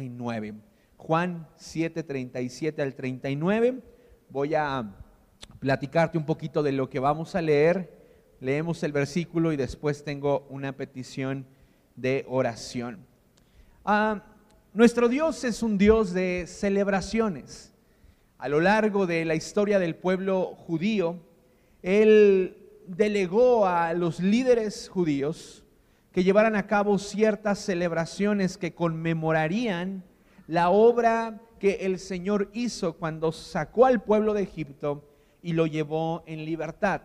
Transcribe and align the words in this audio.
39. 0.00 0.54
Juan 0.96 1.46
7, 1.56 2.02
37 2.02 2.80
al 2.80 2.94
39. 2.94 3.82
Voy 4.30 4.54
a 4.54 4.94
platicarte 5.58 6.16
un 6.16 6.24
poquito 6.24 6.62
de 6.62 6.72
lo 6.72 6.88
que 6.88 6.98
vamos 6.98 7.34
a 7.34 7.42
leer. 7.42 8.00
Leemos 8.40 8.82
el 8.82 8.92
versículo 8.92 9.52
y 9.52 9.58
después 9.58 10.02
tengo 10.02 10.46
una 10.48 10.72
petición 10.72 11.44
de 11.96 12.24
oración. 12.28 13.04
Ah, 13.84 14.22
nuestro 14.72 15.10
Dios 15.10 15.44
es 15.44 15.62
un 15.62 15.76
Dios 15.76 16.14
de 16.14 16.46
celebraciones. 16.46 17.74
A 18.38 18.48
lo 18.48 18.60
largo 18.60 19.06
de 19.06 19.26
la 19.26 19.34
historia 19.34 19.78
del 19.78 19.96
pueblo 19.96 20.54
judío, 20.56 21.18
Él 21.82 22.56
delegó 22.86 23.66
a 23.66 23.92
los 23.92 24.20
líderes 24.20 24.88
judíos 24.88 25.62
que 26.12 26.24
llevaran 26.24 26.56
a 26.56 26.66
cabo 26.66 26.98
ciertas 26.98 27.58
celebraciones 27.58 28.56
que 28.56 28.74
conmemorarían 28.74 30.02
la 30.46 30.70
obra 30.70 31.40
que 31.60 31.78
el 31.82 31.98
Señor 31.98 32.50
hizo 32.52 32.94
cuando 32.94 33.30
sacó 33.32 33.86
al 33.86 34.02
pueblo 34.02 34.34
de 34.34 34.42
Egipto 34.42 35.08
y 35.42 35.52
lo 35.52 35.66
llevó 35.66 36.24
en 36.26 36.44
libertad. 36.44 37.02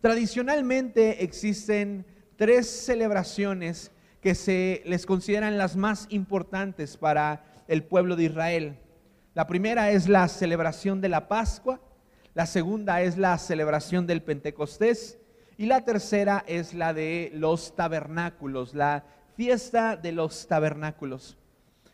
Tradicionalmente 0.00 1.24
existen 1.24 2.06
tres 2.36 2.68
celebraciones 2.68 3.90
que 4.20 4.34
se 4.34 4.82
les 4.84 5.06
consideran 5.06 5.58
las 5.58 5.76
más 5.76 6.06
importantes 6.10 6.96
para 6.96 7.44
el 7.66 7.82
pueblo 7.82 8.14
de 8.14 8.24
Israel. 8.24 8.78
La 9.34 9.46
primera 9.46 9.90
es 9.90 10.08
la 10.08 10.28
celebración 10.28 11.00
de 11.00 11.08
la 11.08 11.28
Pascua, 11.28 11.80
la 12.34 12.46
segunda 12.46 13.02
es 13.02 13.18
la 13.18 13.36
celebración 13.38 14.06
del 14.06 14.22
Pentecostés 14.22 15.18
y 15.58 15.66
la 15.66 15.84
tercera 15.84 16.44
es 16.46 16.72
la 16.72 16.94
de 16.94 17.32
los 17.34 17.74
tabernáculos, 17.74 18.74
la 18.74 19.04
fiesta 19.36 19.96
de 19.96 20.12
los 20.12 20.46
tabernáculos. 20.46 21.36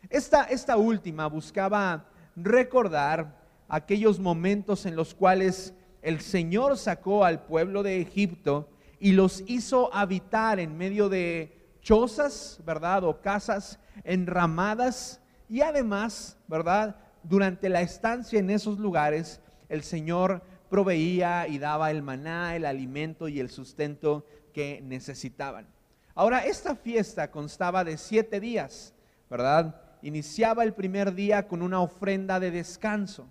Esta, 0.07 0.43
esta 0.43 0.77
última 0.77 1.25
buscaba 1.25 2.05
recordar 2.35 3.43
aquellos 3.67 4.19
momentos 4.19 4.85
en 4.85 4.95
los 4.95 5.15
cuales 5.15 5.73
el 6.03 6.21
Señor 6.21 6.77
sacó 6.77 7.25
al 7.25 7.43
pueblo 7.43 7.81
de 7.81 7.99
Egipto 7.99 8.69
y 8.99 9.13
los 9.13 9.43
hizo 9.47 9.91
habitar 9.95 10.59
en 10.59 10.77
medio 10.77 11.09
de 11.09 11.57
chozas, 11.81 12.59
¿verdad? 12.63 13.03
O 13.03 13.19
casas 13.19 13.79
enramadas 14.03 15.19
y 15.49 15.61
además, 15.61 16.37
¿verdad? 16.47 16.97
Durante 17.23 17.67
la 17.69 17.81
estancia 17.81 18.37
en 18.37 18.51
esos 18.51 18.77
lugares, 18.77 19.41
el 19.69 19.81
Señor 19.81 20.43
proveía 20.75 21.47
y 21.47 21.57
daba 21.57 21.89
el 21.89 22.01
maná, 22.01 22.53
el 22.53 22.65
alimento 22.65 23.29
y 23.29 23.39
el 23.39 23.49
sustento 23.49 24.25
que 24.51 24.81
necesitaban. 24.83 25.67
Ahora, 26.13 26.39
esta 26.39 26.75
fiesta 26.75 27.31
constaba 27.31 27.85
de 27.85 27.95
siete 27.97 28.41
días, 28.41 28.93
¿verdad? 29.29 29.81
Iniciaba 30.01 30.65
el 30.65 30.73
primer 30.73 31.15
día 31.15 31.47
con 31.47 31.61
una 31.61 31.79
ofrenda 31.79 32.41
de 32.41 32.51
descanso. 32.51 33.25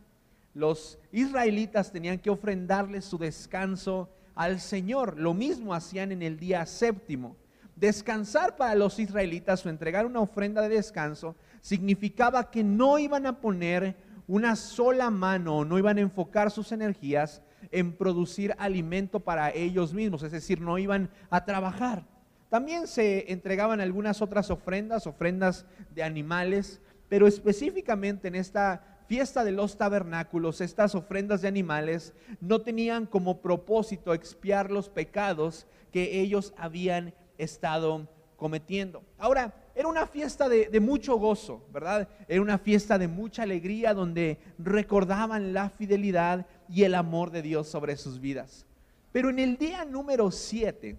Los 0.54 0.98
israelitas 1.12 1.92
tenían 1.92 2.18
que 2.18 2.30
ofrendarle 2.30 3.02
su 3.02 3.18
descanso 3.18 4.08
al 4.34 4.58
Señor. 4.58 5.18
Lo 5.18 5.34
mismo 5.34 5.74
hacían 5.74 6.12
en 6.12 6.22
el 6.22 6.38
día 6.38 6.64
séptimo. 6.64 7.36
Descansar 7.76 8.56
para 8.56 8.74
los 8.74 8.98
israelitas 8.98 9.66
o 9.66 9.68
entregar 9.68 10.06
una 10.06 10.20
ofrenda 10.20 10.62
de 10.62 10.76
descanso 10.76 11.36
significaba 11.60 12.50
que 12.50 12.64
no 12.64 12.98
iban 12.98 13.26
a 13.26 13.38
poner 13.38 13.96
una 14.26 14.56
sola 14.56 15.10
mano, 15.10 15.64
no 15.64 15.78
iban 15.78 15.98
a 15.98 16.02
enfocar 16.02 16.50
sus 16.50 16.72
energías 16.72 17.42
en 17.70 17.92
producir 17.92 18.54
alimento 18.58 19.20
para 19.20 19.50
ellos 19.50 19.92
mismos, 19.92 20.22
es 20.22 20.32
decir, 20.32 20.60
no 20.60 20.78
iban 20.78 21.10
a 21.30 21.44
trabajar. 21.44 22.04
También 22.48 22.86
se 22.86 23.32
entregaban 23.32 23.80
algunas 23.80 24.22
otras 24.22 24.50
ofrendas, 24.50 25.06
ofrendas 25.06 25.66
de 25.94 26.02
animales, 26.02 26.80
pero 27.08 27.26
específicamente 27.26 28.28
en 28.28 28.36
esta 28.36 29.02
fiesta 29.08 29.44
de 29.44 29.52
los 29.52 29.76
tabernáculos, 29.76 30.60
estas 30.60 30.94
ofrendas 30.94 31.42
de 31.42 31.48
animales 31.48 32.14
no 32.40 32.60
tenían 32.60 33.06
como 33.06 33.40
propósito 33.40 34.14
expiar 34.14 34.70
los 34.70 34.88
pecados 34.88 35.66
que 35.92 36.20
ellos 36.20 36.54
habían 36.56 37.12
estado 37.38 38.08
cometiendo. 38.36 39.02
Ahora, 39.18 39.54
era 39.74 39.88
una 39.88 40.06
fiesta 40.06 40.48
de, 40.48 40.80
mucho 40.80 41.16
gozo, 41.16 41.66
¿verdad? 41.72 42.08
Era 42.28 42.40
una 42.40 42.58
fiesta 42.58 42.96
de 42.96 43.08
mucha 43.08 43.42
alegría 43.42 43.92
donde 43.92 44.38
recordaban 44.58 45.52
la 45.52 45.68
fidelidad 45.68 46.46
y 46.68 46.84
el 46.84 46.94
amor 46.94 47.32
de 47.32 47.42
Dios 47.42 47.68
sobre 47.68 47.96
sus 47.96 48.20
vidas. 48.20 48.66
Pero 49.10 49.30
en 49.30 49.40
el 49.40 49.56
día 49.56 49.84
número 49.84 50.30
7 50.30 50.96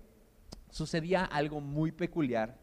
sucedía 0.69 1.23
algo 1.23 1.61
muy 1.61 1.93
peculiar. 1.93 2.57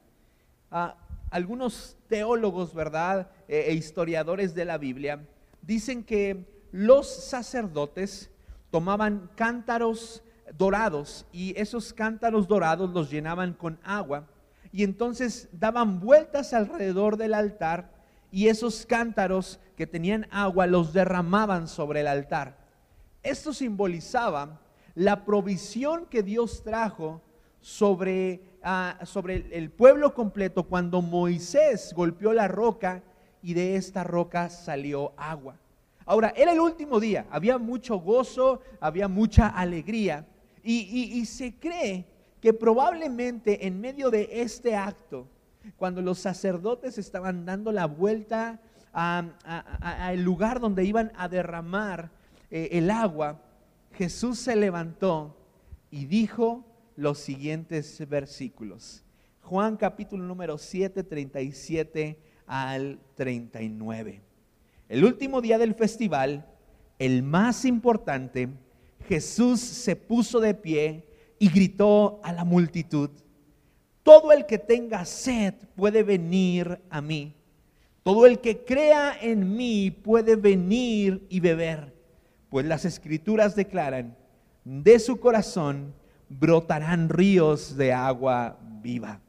Ah, 0.70 0.96
algunos 1.30 1.96
teólogos, 2.08 2.74
¿verdad? 2.74 3.30
E, 3.48 3.70
e 3.70 3.72
historiadores 3.72 4.54
de 4.54 4.66
la 4.66 4.76
Biblia 4.76 5.26
dicen 5.62 6.04
que 6.04 6.44
los 6.72 7.08
sacerdotes 7.08 8.30
tomaban 8.70 9.30
cántaros 9.34 10.22
dorados 10.58 11.24
y 11.32 11.58
esos 11.58 11.94
cántaros 11.94 12.46
dorados 12.46 12.90
los 12.90 13.10
llenaban 13.10 13.54
con 13.54 13.78
agua 13.82 14.26
y 14.72 14.84
entonces 14.84 15.48
daban 15.52 16.00
vueltas 16.00 16.54
alrededor 16.54 17.18
del 17.18 17.34
altar 17.34 17.92
y 18.30 18.48
esos 18.48 18.86
cántaros 18.86 19.60
que 19.76 19.86
tenían 19.86 20.26
agua 20.30 20.66
los 20.66 20.94
derramaban 20.94 21.68
sobre 21.68 22.00
el 22.00 22.06
altar. 22.06 22.56
Esto 23.22 23.52
simbolizaba 23.52 24.60
la 24.94 25.24
provisión 25.24 26.06
que 26.06 26.22
Dios 26.22 26.62
trajo 26.62 27.20
sobre, 27.60 28.42
ah, 28.62 28.98
sobre 29.04 29.46
el 29.56 29.70
pueblo 29.70 30.14
completo 30.14 30.64
cuando 30.64 31.02
Moisés 31.02 31.92
golpeó 31.94 32.32
la 32.32 32.48
roca 32.48 33.02
y 33.42 33.52
de 33.52 33.76
esta 33.76 34.02
roca 34.02 34.48
salió 34.48 35.12
agua. 35.16 35.56
Ahora, 36.06 36.32
era 36.34 36.52
el 36.52 36.60
último 36.60 36.98
día, 36.98 37.26
había 37.30 37.58
mucho 37.58 37.96
gozo, 37.96 38.60
había 38.80 39.06
mucha 39.06 39.48
alegría 39.48 40.26
y, 40.64 40.80
y 40.80 41.26
se 41.26 41.54
cree 41.54 42.06
que 42.42 42.52
probablemente 42.52 43.68
en 43.68 43.80
medio 43.80 44.10
de 44.10 44.28
este 44.42 44.74
acto, 44.74 45.28
cuando 45.76 46.02
los 46.02 46.18
sacerdotes 46.18 46.98
estaban 46.98 47.46
dando 47.46 47.70
la 47.70 47.86
vuelta 47.86 48.60
al 48.92 50.22
lugar 50.24 50.58
donde 50.58 50.84
iban 50.84 51.12
a 51.14 51.28
derramar 51.28 52.10
eh, 52.50 52.70
el 52.72 52.90
agua, 52.90 53.40
Jesús 53.92 54.40
se 54.40 54.56
levantó 54.56 55.36
y 55.88 56.06
dijo 56.06 56.64
los 56.96 57.18
siguientes 57.18 58.04
versículos. 58.08 59.04
Juan 59.42 59.76
capítulo 59.76 60.24
número 60.24 60.58
7, 60.58 61.04
37 61.04 62.18
al 62.48 62.98
39. 63.14 64.20
El 64.88 65.04
último 65.04 65.40
día 65.40 65.58
del 65.58 65.76
festival, 65.76 66.44
el 66.98 67.22
más 67.22 67.64
importante, 67.64 68.48
Jesús 69.06 69.60
se 69.60 69.94
puso 69.94 70.40
de 70.40 70.54
pie 70.54 71.11
y 71.42 71.48
gritó 71.48 72.20
a 72.22 72.32
la 72.32 72.44
multitud, 72.44 73.10
todo 74.04 74.30
el 74.30 74.46
que 74.46 74.58
tenga 74.58 75.04
sed 75.04 75.54
puede 75.74 76.04
venir 76.04 76.80
a 76.88 77.00
mí. 77.00 77.34
Todo 78.04 78.26
el 78.26 78.38
que 78.38 78.64
crea 78.64 79.16
en 79.20 79.56
mí 79.56 79.90
puede 79.90 80.36
venir 80.36 81.26
y 81.28 81.40
beber, 81.40 81.96
pues 82.48 82.64
las 82.64 82.84
escrituras 82.84 83.56
declaran, 83.56 84.16
de 84.64 85.00
su 85.00 85.18
corazón 85.18 85.92
brotarán 86.28 87.08
ríos 87.08 87.76
de 87.76 87.92
agua 87.92 88.56
viva. 88.80 89.20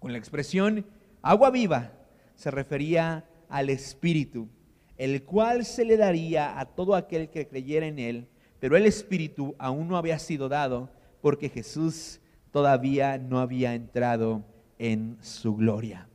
Con 0.00 0.10
la 0.10 0.18
expresión 0.18 0.84
agua 1.22 1.50
viva 1.50 1.92
se 2.34 2.50
refería 2.50 3.24
al 3.48 3.70
Espíritu, 3.70 4.48
el 4.96 5.22
cual 5.22 5.64
se 5.64 5.84
le 5.84 5.96
daría 5.96 6.58
a 6.58 6.64
todo 6.64 6.96
aquel 6.96 7.30
que 7.30 7.46
creyera 7.46 7.86
en 7.86 8.00
él, 8.00 8.26
pero 8.58 8.76
el 8.76 8.84
Espíritu 8.84 9.54
aún 9.60 9.86
no 9.86 9.96
había 9.96 10.18
sido 10.18 10.48
dado 10.48 10.95
porque 11.20 11.48
Jesús 11.48 12.20
todavía 12.50 13.18
no 13.18 13.38
había 13.38 13.74
entrado 13.74 14.44
en 14.78 15.16
su 15.20 15.56
gloria. 15.56 16.06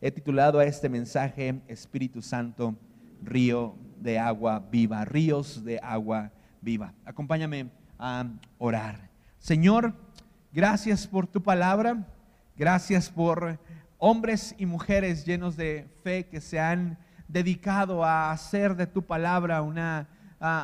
He 0.00 0.10
titulado 0.10 0.58
a 0.58 0.64
este 0.64 0.88
mensaje 0.88 1.60
Espíritu 1.68 2.20
Santo, 2.20 2.74
río 3.22 3.74
de 4.00 4.18
agua 4.18 4.62
viva, 4.70 5.04
ríos 5.04 5.64
de 5.64 5.78
agua 5.82 6.30
viva. 6.60 6.92
Acompáñame 7.04 7.70
a 7.98 8.26
orar. 8.58 9.08
Señor, 9.38 9.94
gracias 10.52 11.06
por 11.06 11.26
tu 11.26 11.42
palabra, 11.42 12.06
gracias 12.56 13.08
por 13.08 13.58
hombres 13.98 14.54
y 14.58 14.66
mujeres 14.66 15.24
llenos 15.24 15.56
de 15.56 15.86
fe 16.02 16.26
que 16.26 16.40
se 16.40 16.60
han 16.60 16.98
dedicado 17.28 18.04
a 18.04 18.30
hacer 18.30 18.76
de 18.76 18.86
tu 18.86 19.02
palabra 19.02 19.62
una, 19.62 20.08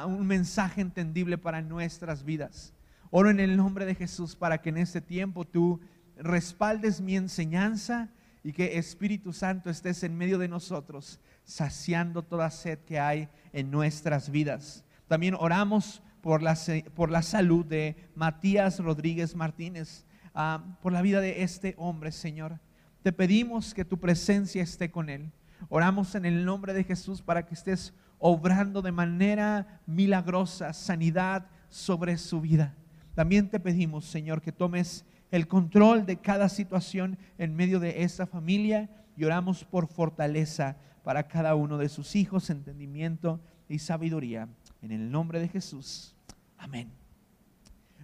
un 0.07 0.27
mensaje 0.27 0.81
entendible 0.81 1.39
para 1.39 1.63
nuestras 1.63 2.25
vidas. 2.25 2.75
Oro 3.11 3.31
en 3.31 3.41
el 3.41 3.57
nombre 3.57 3.87
de 3.87 3.95
Jesús 3.95 4.37
para 4.37 4.63
que 4.63 4.69
en 4.69 4.77
este 4.77 5.01
tiempo 5.01 5.45
tú 5.45 5.81
respaldes 6.17 7.01
mi 7.01 7.17
enseñanza 7.17 8.09
y 8.45 8.53
que 8.53 8.79
Espíritu 8.79 9.33
Santo 9.33 9.69
estés 9.69 10.03
en 10.05 10.17
medio 10.17 10.39
de 10.39 10.49
nosotros, 10.49 11.21
saciando 11.45 12.23
toda 12.23 12.51
sed 12.51 12.79
que 12.81 13.01
hay 13.01 13.29
en 13.53 13.71
nuestras 13.71 14.31
vidas. 14.31 14.85
También 15.09 15.35
oramos 15.39 16.03
por 16.21 16.41
la, 16.43 16.57
por 16.95 17.11
la 17.11 17.23
salud 17.23 17.67
de 17.67 17.97
Matías 18.15 18.79
Rodríguez 18.79 19.35
Martínez, 19.35 20.07
ah, 20.35 20.63
por 20.81 20.93
la 20.93 21.03
vida 21.03 21.21
de 21.21 21.43
este 21.43 21.75
hombre, 21.79 22.13
Señor. 22.13 22.61
Te 23.03 23.13
pedimos 23.13 23.75
que 23.75 23.85
tu 23.85 23.99
presencia 23.99 24.63
esté 24.63 24.91
con 24.91 25.09
él. 25.09 25.33
Oramos 25.69 26.15
en 26.15 26.27
el 26.27 26.45
nombre 26.45 26.73
de 26.73 26.85
Jesús 26.85 27.23
para 27.23 27.45
que 27.45 27.55
estés 27.55 27.93
obrando 28.19 28.83
de 28.83 28.93
manera 28.93 29.81
milagrosa 29.87 30.73
sanidad 30.73 31.47
sobre 31.69 32.17
su 32.19 32.41
vida. 32.41 32.75
También 33.15 33.49
te 33.49 33.61
pedimos, 33.61 34.05
Señor, 34.05 34.41
que 34.41 34.53
tomes 34.53 35.05
el 35.31 35.47
control 35.47 36.07
de 36.07 36.17
cada 36.17 36.49
situación 36.49 37.19
en 37.39 37.55
medio 37.55 37.81
de 37.81 38.03
esta 38.03 38.27
familia 38.27 38.89
y 39.17 39.25
oramos 39.25 39.65
por 39.65 39.87
fortaleza 39.87 40.77
para 41.05 41.29
cada 41.29 41.55
uno 41.55 41.79
de 41.79 41.89
sus 41.89 42.17
hijos, 42.17 42.51
entendimiento 42.51 43.41
y 43.69 43.79
sabiduría. 43.79 44.49
En 44.83 44.93
el 44.93 45.11
nombre 45.11 45.41
de 45.41 45.49
Jesús. 45.49 46.15
Amén. 46.59 46.91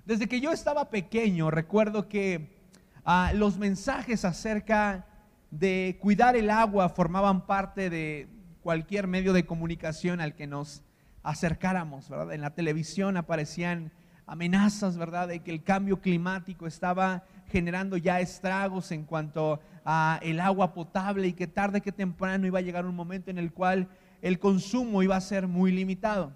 Desde 0.05 0.29
que 0.29 0.41
yo 0.41 0.53
estaba 0.53 0.91
pequeño, 0.91 1.51
recuerdo 1.51 2.09
que 2.09 2.57
ah, 3.05 3.33
los 3.35 3.59
mensajes 3.59 4.25
acerca 4.25 5.07
de 5.51 5.99
cuidar 6.01 6.37
el 6.37 6.51
agua 6.51 6.89
formaban 6.89 7.47
parte 7.47 7.91
de 7.91 8.29
cualquier 8.63 9.07
medio 9.07 9.33
de 9.33 9.47
comunicación 9.47 10.21
al 10.21 10.35
que 10.35 10.47
nos 10.47 10.83
acercáramos, 11.23 12.09
¿verdad? 12.09 12.33
En 12.35 12.41
la 12.41 12.55
televisión 12.55 13.17
aparecían 13.17 13.91
amenazas, 14.27 14.97
¿verdad? 14.97 15.29
De 15.29 15.41
que 15.41 15.53
el 15.53 15.63
cambio 15.63 16.01
climático 16.01 16.67
estaba 16.67 17.25
generando 17.49 17.97
ya 17.97 18.21
estragos 18.21 18.91
en 18.91 19.05
cuanto 19.05 19.61
a 19.85 20.19
el 20.23 20.41
agua 20.41 20.75
potable 20.75 21.29
y 21.29 21.33
que 21.33 21.47
tarde 21.47 21.81
que 21.81 21.93
temprano 21.93 22.47
iba 22.47 22.59
a 22.59 22.63
llegar 22.63 22.85
un 22.87 22.97
momento 22.97 23.31
en 23.31 23.39
el 23.39 23.53
cual 23.53 23.89
el 24.21 24.39
consumo 24.39 25.03
iba 25.03 25.17
a 25.17 25.21
ser 25.21 25.47
muy 25.47 25.71
limitado. 25.71 26.33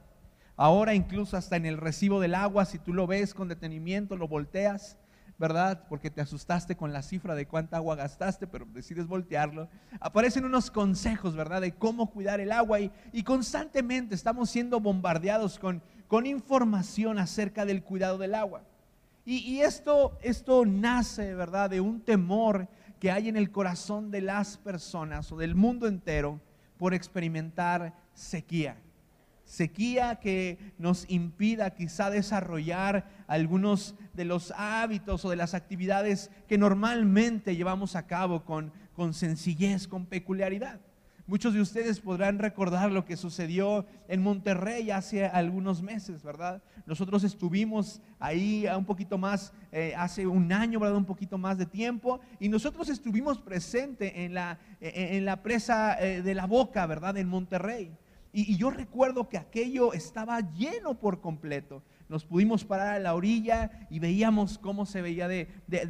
Ahora 0.57 0.95
incluso 0.95 1.37
hasta 1.37 1.57
en 1.57 1.67
el 1.67 1.79
recibo 1.79 2.21
del 2.21 2.35
agua, 2.35 2.65
si 2.65 2.79
tú 2.79 2.95
lo 2.95 3.07
ves 3.07 3.35
con 3.35 3.49
detenimiento, 3.49 4.17
lo 4.17 4.29
volteas, 4.29 4.99
¿verdad? 5.39 5.85
Porque 5.89 6.11
te 6.11 6.21
asustaste 6.21 6.77
con 6.77 6.93
la 6.93 7.03
cifra 7.03 7.35
de 7.35 7.47
cuánta 7.47 7.79
agua 7.79 7.97
gastaste, 7.97 8.47
pero 8.47 8.67
decides 8.67 9.07
voltearlo. 9.07 9.69
Aparecen 9.99 10.45
unos 10.45 10.71
consejos, 10.71 11.35
¿verdad? 11.35 11.63
De 11.63 11.73
cómo 11.73 12.11
cuidar 12.11 12.41
el 12.41 12.53
agua 12.53 12.79
y, 12.79 12.93
y 13.11 13.23
constantemente 13.25 14.15
estamos 14.15 14.51
siendo 14.51 14.81
bombardeados 14.81 15.59
con, 15.59 15.83
con 16.11 16.27
información 16.27 17.21
acerca 17.21 17.65
del 17.65 17.85
cuidado 17.85 18.19
del 18.19 18.35
agua. 18.35 18.65
Y, 19.25 19.61
esto, 19.61 20.19
esto 20.23 20.67
nace, 20.67 21.37
¿verdad? 21.37 21.71
De 21.71 21.81
un 21.81 22.01
temor 22.01 22.67
que 22.99 23.13
hay 23.13 23.29
en 23.29 23.37
el 23.37 23.53
corazón 23.53 24.11
de 24.11 24.21
las 24.21 24.59
personas 24.59 25.31
o 25.31 25.37
del 25.37 25.55
mundo 25.55 25.87
entero 25.87 26.41
por 26.79 26.95
experimentar 26.95 27.95
sequía 28.13 28.77
sequía 29.45 30.21
que 30.21 30.59
nos 30.79 31.11
impida 31.11 31.75
quizá 31.75 32.09
desarrollar 32.09 33.09
algunos 33.27 33.97
de 34.13 34.25
los 34.25 34.53
hábitos 34.57 35.25
o 35.25 35.31
de 35.31 35.35
las 35.35 35.55
actividades 35.55 36.31
que 36.47 36.57
normalmente 36.57 37.57
llevamos 37.57 37.97
a 37.97 38.07
cabo 38.07 38.45
con, 38.45 38.73
con 38.95 39.13
sencillez, 39.13 39.89
con 39.89 40.07
peculiaridad. 40.07 40.79
Muchos 41.31 41.55
de 41.55 41.61
ustedes 41.61 42.01
podrán 42.01 42.41
recordar 42.41 42.91
lo 42.91 43.05
que 43.05 43.17
sucedió 43.17 43.87
en 44.09 44.21
Monterrey 44.21 44.91
hace 44.91 45.27
algunos 45.27 45.81
meses, 45.81 46.25
¿verdad? 46.25 46.61
Nosotros 46.87 47.23
estuvimos 47.23 48.03
ahí 48.19 48.67
un 48.77 48.85
poquito 48.85 49.17
más, 49.17 49.53
eh, 49.71 49.95
hace 49.97 50.27
un 50.27 50.53
año, 50.53 50.81
¿verdad? 50.81 50.97
Un 50.97 51.05
poquito 51.05 51.39
más 51.39 51.57
de 51.57 51.67
tiempo, 51.67 52.19
y 52.41 52.49
nosotros 52.49 52.89
estuvimos 52.89 53.39
presentes 53.39 54.11
en 54.17 54.35
la, 54.35 54.59
en 54.81 55.25
la 55.25 55.41
presa 55.41 55.97
eh, 56.05 56.21
de 56.21 56.35
la 56.35 56.47
Boca, 56.47 56.85
¿verdad? 56.87 57.17
En 57.17 57.29
Monterrey. 57.29 57.93
Y, 58.33 58.57
yo 58.57 58.71
recuerdo 58.71 59.29
que 59.29 59.39
aquello 59.39 59.93
estaba 59.93 60.41
lleno 60.41 60.99
por 60.99 61.21
completo. 61.21 61.85
Nos 62.09 62.25
pudimos 62.25 62.65
parar 62.65 62.97
a 62.97 62.99
la 62.99 63.15
orilla 63.15 63.87
y 63.89 64.01
veíamos 64.01 64.59
cómo 64.59 64.85
se 64.85 65.01
veía 65.01 65.29
de, 65.29 65.47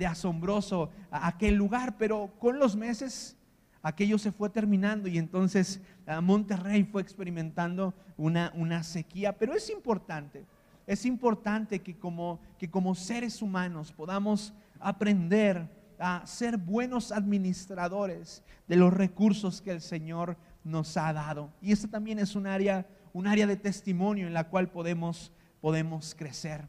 asombroso 0.06 0.90
aquel 1.10 1.54
lugar, 1.54 1.96
pero 1.96 2.30
con 2.38 2.58
los 2.58 2.76
meses 2.76 3.38
aquello 3.82 4.18
se 4.18 4.32
fue 4.32 4.50
terminando 4.50 5.08
y 5.08 5.18
entonces 5.18 5.80
ah, 6.06 6.20
Monterrey 6.20 6.84
fue 6.84 7.02
experimentando 7.02 7.94
una, 8.16 8.52
una 8.54 8.82
sequía. 8.82 9.36
Pero 9.36 9.54
es 9.54 9.70
importante, 9.70 10.44
es 10.86 11.04
importante 11.06 11.80
que 11.80 11.96
como, 11.96 12.40
que 12.58 12.70
como 12.70 12.94
seres 12.94 13.42
humanos 13.42 13.92
podamos 13.92 14.52
aprender 14.78 15.68
a 15.98 16.26
ser 16.26 16.56
buenos 16.56 17.12
administradores 17.12 18.42
de 18.66 18.76
los 18.76 18.92
recursos 18.92 19.60
que 19.60 19.70
el 19.70 19.80
Señor 19.80 20.36
nos 20.64 20.96
ha 20.96 21.12
dado. 21.12 21.50
Y 21.60 21.72
esta 21.72 21.88
también 21.88 22.18
es 22.18 22.34
un 22.34 22.46
área, 22.46 22.86
un 23.12 23.26
área 23.26 23.46
de 23.46 23.56
testimonio 23.56 24.26
en 24.26 24.34
la 24.34 24.48
cual 24.48 24.68
podemos, 24.70 25.32
podemos 25.60 26.14
crecer. 26.14 26.66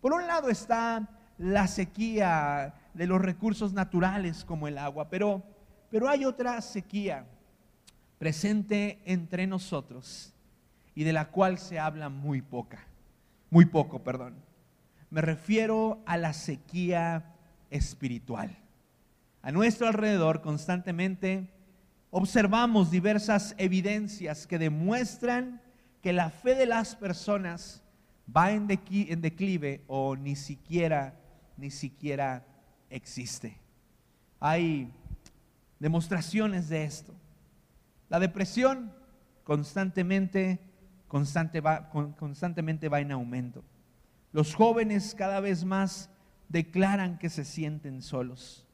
Por 0.00 0.12
un 0.12 0.26
lado 0.26 0.50
está 0.50 1.08
la 1.38 1.66
sequía 1.66 2.74
de 2.92 3.06
los 3.06 3.20
recursos 3.20 3.72
naturales 3.72 4.44
como 4.44 4.68
el 4.68 4.78
agua, 4.78 5.08
pero, 5.08 5.42
pero 5.94 6.08
hay 6.08 6.24
otra 6.24 6.60
sequía 6.60 7.24
presente 8.18 9.00
entre 9.04 9.46
nosotros 9.46 10.34
y 10.92 11.04
de 11.04 11.12
la 11.12 11.30
cual 11.30 11.56
se 11.56 11.78
habla 11.78 12.08
muy 12.08 12.42
poca, 12.42 12.84
muy 13.48 13.64
poco, 13.66 14.02
perdón. 14.02 14.34
Me 15.08 15.20
refiero 15.20 16.02
a 16.04 16.16
la 16.16 16.32
sequía 16.32 17.36
espiritual. 17.70 18.58
A 19.40 19.52
nuestro 19.52 19.86
alrededor 19.86 20.40
constantemente 20.40 21.48
observamos 22.10 22.90
diversas 22.90 23.54
evidencias 23.56 24.48
que 24.48 24.58
demuestran 24.58 25.62
que 26.02 26.12
la 26.12 26.30
fe 26.30 26.56
de 26.56 26.66
las 26.66 26.96
personas 26.96 27.84
va 28.36 28.50
en, 28.50 28.66
declive 28.66 29.84
o 29.86 30.16
ni 30.16 30.34
siquiera, 30.34 31.14
ni 31.56 31.70
siquiera 31.70 32.44
existe. 32.90 33.56
Hay 34.40 34.92
demostraciones 35.84 36.70
de 36.70 36.84
esto. 36.84 37.12
La 38.08 38.18
depresión 38.18 38.90
constantemente, 39.42 40.58
va, 41.60 41.90
constantemente 41.90 42.88
va 42.88 43.00
en 43.00 43.12
aumento. 43.12 43.62
Los 44.32 44.54
jóvenes 44.54 45.14
cada 45.14 45.40
vez 45.40 45.62
más 45.62 46.08
declaran 46.48 47.18
que 47.18 47.28
se 47.28 47.44
sienten 47.44 48.00
solos. 48.00 48.66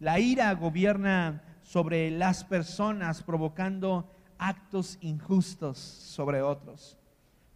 La 0.00 0.20
ira 0.20 0.52
gobierna 0.52 1.42
sobre 1.62 2.10
las 2.10 2.44
personas, 2.44 3.22
provocando 3.22 4.14
actos 4.36 4.98
injustos 5.00 5.78
sobre 5.78 6.42
otros. 6.42 6.98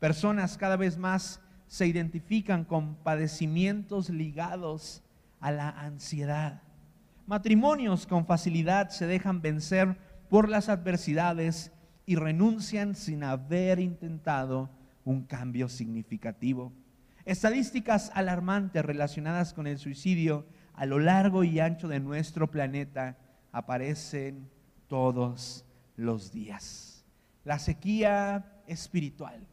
Personas 0.00 0.56
cada 0.56 0.76
vez 0.76 0.96
más 0.96 1.42
se 1.68 1.86
identifican 1.86 2.64
con 2.64 2.94
padecimientos 2.94 4.08
ligados 4.08 5.02
a 5.40 5.50
la 5.50 5.68
ansiedad. 5.68 6.62
Matrimonios 7.26 8.06
con 8.06 8.26
facilidad 8.26 8.90
se 8.90 9.06
dejan 9.06 9.40
vencer 9.40 9.96
por 10.28 10.50
las 10.50 10.68
adversidades 10.68 11.72
y 12.04 12.16
renuncian 12.16 12.94
sin 12.94 13.24
haber 13.24 13.80
intentado 13.80 14.69
un 15.04 15.24
cambio 15.24 15.70
significativo. 15.70 16.72
Estadísticas 17.24 18.10
alarmantes 18.14 18.84
relacionadas 18.84 19.54
con 19.54 19.66
el 19.66 19.78
suicidio 19.78 20.46
a 20.74 20.84
lo 20.84 20.98
largo 20.98 21.44
y 21.44 21.60
ancho 21.60 21.88
de 21.88 21.98
nuestro 21.98 22.50
planeta 22.50 23.16
aparecen 23.52 24.50
todos 24.86 25.64
los 25.96 26.31
días. 26.31 27.06
La 27.44 27.58
sequía 27.58 28.62
espiritual. 28.66 29.46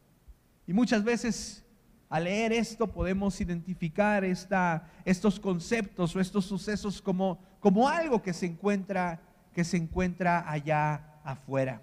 Y 0.66 0.74
muchas 0.74 1.04
veces 1.04 1.64
al 2.12 2.24
leer 2.24 2.52
esto 2.52 2.86
podemos 2.92 3.40
identificar 3.40 4.22
esta, 4.22 4.86
estos 5.06 5.40
conceptos 5.40 6.14
o 6.14 6.20
estos 6.20 6.44
sucesos 6.44 7.00
como, 7.00 7.40
como 7.62 7.88
algo 7.88 8.20
que 8.22 8.32
se, 8.32 8.46
encuentra, 8.46 9.20
que 9.54 9.62
se 9.62 9.76
encuentra 9.76 10.50
allá 10.50 11.20
afuera. 11.22 11.80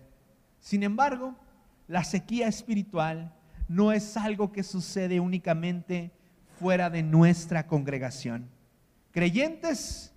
Sin 0.60 0.84
embargo, 0.84 1.36
la 1.88 2.04
sequía 2.04 2.50
espiritual 2.50 3.34
no 3.70 3.94
es 3.94 4.18
algo 4.18 4.52
que 4.52 4.62
sucede 4.62 5.22
únicamente 5.22 6.12
fuera 6.60 6.90
de 6.90 7.02
nuestra 7.02 7.66
congregación. 7.66 8.50
Creyentes, 9.12 10.14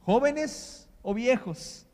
jóvenes, 0.00 0.86
o 1.00 1.14
viejos 1.14 1.86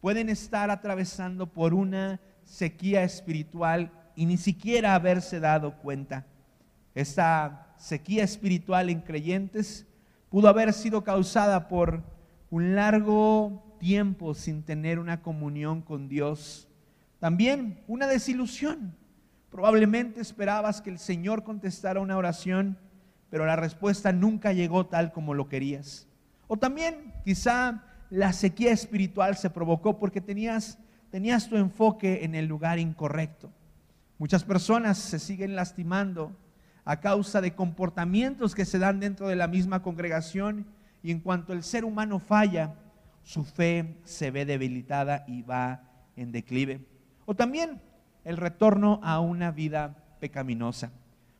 pueden 0.00 0.28
estar 0.28 0.70
atravesando 0.70 1.52
por 1.52 1.74
una 1.74 2.20
sequía 2.44 3.02
espiritual 3.02 3.90
y 4.14 4.26
ni 4.26 4.36
siquiera 4.36 4.94
haberse 4.94 5.40
dado 5.40 5.78
cuenta. 5.78 6.26
Esta 6.94 7.74
sequía 7.76 8.22
espiritual 8.22 8.88
en 8.88 9.00
creyentes 9.00 9.84
pudo 10.28 10.48
haber 10.48 10.72
sido 10.72 11.02
causada 11.02 11.66
por 11.66 12.15
un 12.50 12.74
largo 12.74 13.76
tiempo 13.78 14.34
sin 14.34 14.62
tener 14.62 14.98
una 14.98 15.22
comunión 15.22 15.82
con 15.82 16.08
Dios. 16.08 16.68
También 17.18 17.82
una 17.86 18.06
desilusión. 18.06 18.94
Probablemente 19.50 20.20
esperabas 20.20 20.80
que 20.80 20.90
el 20.90 20.98
Señor 20.98 21.44
contestara 21.44 22.00
una 22.00 22.16
oración, 22.16 22.78
pero 23.30 23.46
la 23.46 23.56
respuesta 23.56 24.12
nunca 24.12 24.52
llegó 24.52 24.86
tal 24.86 25.12
como 25.12 25.34
lo 25.34 25.48
querías. 25.48 26.06
O 26.48 26.56
también 26.56 27.14
quizá 27.24 27.84
la 28.10 28.32
sequía 28.32 28.72
espiritual 28.72 29.36
se 29.36 29.50
provocó 29.50 29.98
porque 29.98 30.20
tenías, 30.20 30.78
tenías 31.10 31.48
tu 31.48 31.56
enfoque 31.56 32.24
en 32.24 32.34
el 32.34 32.46
lugar 32.46 32.78
incorrecto. 32.78 33.50
Muchas 34.18 34.44
personas 34.44 34.98
se 34.98 35.18
siguen 35.18 35.56
lastimando 35.56 36.36
a 36.84 37.00
causa 37.00 37.40
de 37.40 37.54
comportamientos 37.54 38.54
que 38.54 38.64
se 38.64 38.78
dan 38.78 39.00
dentro 39.00 39.28
de 39.28 39.36
la 39.36 39.48
misma 39.48 39.82
congregación 39.82 40.66
y 41.06 41.12
en 41.12 41.20
cuanto 41.20 41.52
el 41.52 41.62
ser 41.62 41.84
humano 41.84 42.18
falla, 42.18 42.74
su 43.22 43.44
fe 43.44 43.96
se 44.02 44.32
ve 44.32 44.44
debilitada 44.44 45.24
y 45.28 45.42
va 45.42 45.84
en 46.16 46.32
declive. 46.32 46.84
O 47.26 47.36
también 47.36 47.80
el 48.24 48.36
retorno 48.36 48.98
a 49.04 49.20
una 49.20 49.52
vida 49.52 50.02
pecaminosa. 50.18 50.90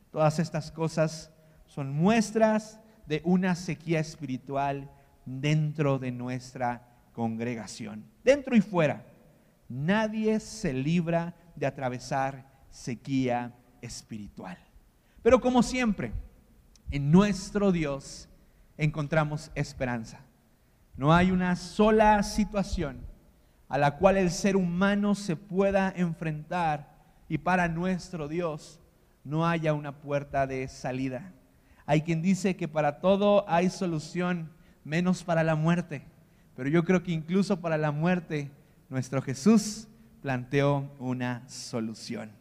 Todas 0.09 0.39
estas 0.39 0.71
cosas 0.71 1.33
son 1.65 1.91
muestras 1.91 2.79
de 3.07 3.21
una 3.25 3.55
sequía 3.55 3.99
espiritual 3.99 4.89
dentro 5.25 5.99
de 5.99 6.13
nuestra 6.13 6.87
congregación, 7.11 8.05
dentro 8.23 8.55
y 8.55 8.61
fuera. 8.61 9.05
Nadie 9.67 10.39
se 10.39 10.71
libra 10.71 11.35
de 11.57 11.65
atravesar 11.65 12.49
sequía 12.69 13.53
espiritual. 13.81 14.57
Pero 15.21 15.41
como 15.41 15.61
siempre, 15.61 16.13
en 16.89 17.11
nuestro 17.11 17.73
Dios 17.73 18.29
encontramos 18.77 19.51
esperanza. 19.55 20.19
No 20.95 21.13
hay 21.13 21.31
una 21.31 21.55
sola 21.55 22.23
situación 22.23 22.99
a 23.69 23.77
la 23.77 23.97
cual 23.97 24.17
el 24.17 24.31
ser 24.31 24.55
humano 24.55 25.15
se 25.15 25.35
pueda 25.35 25.93
enfrentar 25.95 26.95
y 27.27 27.37
para 27.37 27.67
nuestro 27.67 28.27
Dios 28.27 28.79
no 29.23 29.45
haya 29.45 29.73
una 29.73 29.99
puerta 29.99 30.47
de 30.47 30.67
salida. 30.67 31.33
Hay 31.85 32.01
quien 32.01 32.21
dice 32.21 32.55
que 32.55 32.67
para 32.67 32.99
todo 32.99 33.45
hay 33.47 33.69
solución, 33.69 34.51
menos 34.83 35.23
para 35.23 35.43
la 35.43 35.55
muerte. 35.55 36.05
Pero 36.55 36.69
yo 36.69 36.83
creo 36.83 37.03
que 37.03 37.11
incluso 37.11 37.59
para 37.59 37.77
la 37.77 37.91
muerte, 37.91 38.51
nuestro 38.89 39.21
Jesús 39.21 39.87
planteó 40.21 40.89
una 40.99 41.47
solución. 41.47 42.31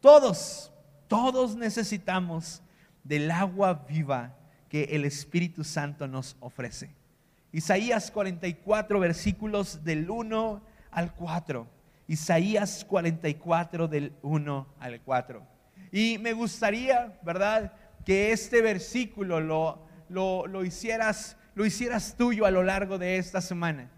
Todos, 0.00 0.72
todos 1.06 1.54
necesitamos 1.56 2.62
del 3.04 3.30
agua 3.30 3.84
viva 3.88 4.34
que 4.68 4.84
el 4.84 5.04
Espíritu 5.04 5.64
Santo 5.64 6.08
nos 6.08 6.36
ofrece. 6.40 6.90
Isaías 7.52 8.10
44, 8.10 8.98
versículos 9.00 9.84
del 9.84 10.10
1 10.10 10.62
al 10.90 11.14
4. 11.14 11.66
Isaías 12.08 12.84
44 12.84 13.88
del 13.88 14.12
1 14.22 14.66
al 14.78 15.00
4. 15.00 15.42
Y 15.92 16.18
me 16.18 16.32
gustaría, 16.32 17.18
¿verdad?, 17.22 17.72
que 18.04 18.30
este 18.30 18.62
versículo 18.62 19.40
lo, 19.40 19.86
lo, 20.08 20.64
hicieras, 20.64 21.36
lo 21.54 21.66
hicieras 21.66 22.16
tuyo 22.16 22.46
a 22.46 22.50
lo 22.50 22.62
largo 22.62 22.98
de 22.98 23.16
esta 23.16 23.40
semana. 23.40 23.90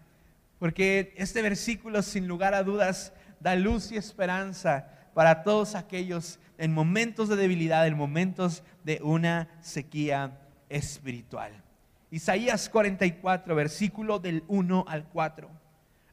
Porque 0.57 1.13
este 1.17 1.41
versículo, 1.41 2.01
sin 2.01 2.27
lugar 2.27 2.53
a 2.53 2.63
dudas, 2.63 3.13
da 3.39 3.55
luz 3.55 3.91
y 3.91 3.97
esperanza 3.97 4.87
para 5.13 5.43
todos 5.43 5.75
aquellos 5.75 6.39
en 6.57 6.73
momentos 6.73 7.29
de 7.29 7.35
debilidad, 7.35 7.85
en 7.87 7.95
momentos 7.95 8.63
de 8.83 8.99
una 9.03 9.47
sequía 9.61 10.39
espiritual. 10.69 11.51
Isaías 12.11 12.69
44, 12.69 13.53
versículo 13.55 14.19
del 14.19 14.43
1 14.47 14.85
al 14.87 15.05
4. 15.09 15.49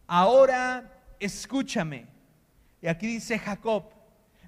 Ahora 0.07 0.93
escúchame. 1.19 2.07
Y 2.83 2.89
aquí 2.89 3.07
dice 3.07 3.39
Jacob, 3.39 3.85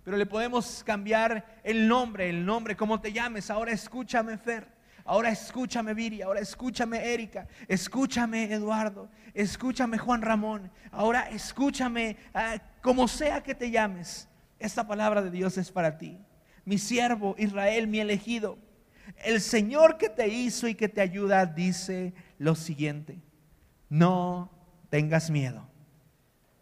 pero 0.05 0.17
le 0.17 0.27
podemos 0.27 0.83
cambiar 0.85 1.61
el 1.63 1.89
nombre, 1.89 2.31
el 2.31 2.45
nombre, 2.45 2.77
como 2.77 3.01
te 3.01 3.13
llames. 3.13 3.51
Ahora 3.51 3.73
escúchame, 3.73 4.39
Fer. 4.39 4.67
Ahora 5.05 5.31
escúchame, 5.31 5.95
Viri. 5.95 6.23
Ahora 6.23 6.41
escúchame, 6.41 7.13
Erika. 7.13 7.49
Escúchame, 7.67 8.53
Eduardo. 8.53 9.09
Escúchame, 9.33 9.99
Juan 9.99 10.23
Ramón. 10.23 10.71
Ahora 10.93 11.29
escúchame, 11.31 12.17
ah, 12.35 12.59
como 12.83 13.09
sea 13.09 13.43
que 13.43 13.55
te 13.55 13.71
llames. 13.71 14.29
Esta 14.59 14.87
palabra 14.87 15.23
de 15.23 15.31
Dios 15.31 15.57
es 15.57 15.73
para 15.73 15.99
ti. 15.99 16.19
Mi 16.65 16.79
siervo, 16.79 17.35
Israel, 17.39 17.87
mi 17.87 18.01
elegido. 18.01 18.59
El 19.17 19.41
Señor 19.41 19.99
que 19.99 20.09
te 20.09 20.29
hizo 20.29 20.69
y 20.69 20.75
que 20.75 20.89
te 20.89 21.01
ayuda 21.01 21.47
dice 21.47 22.15
lo 22.39 22.55
siguiente. 22.55 23.21
No 23.89 24.51
tengas 24.91 25.31
miedo. 25.31 25.69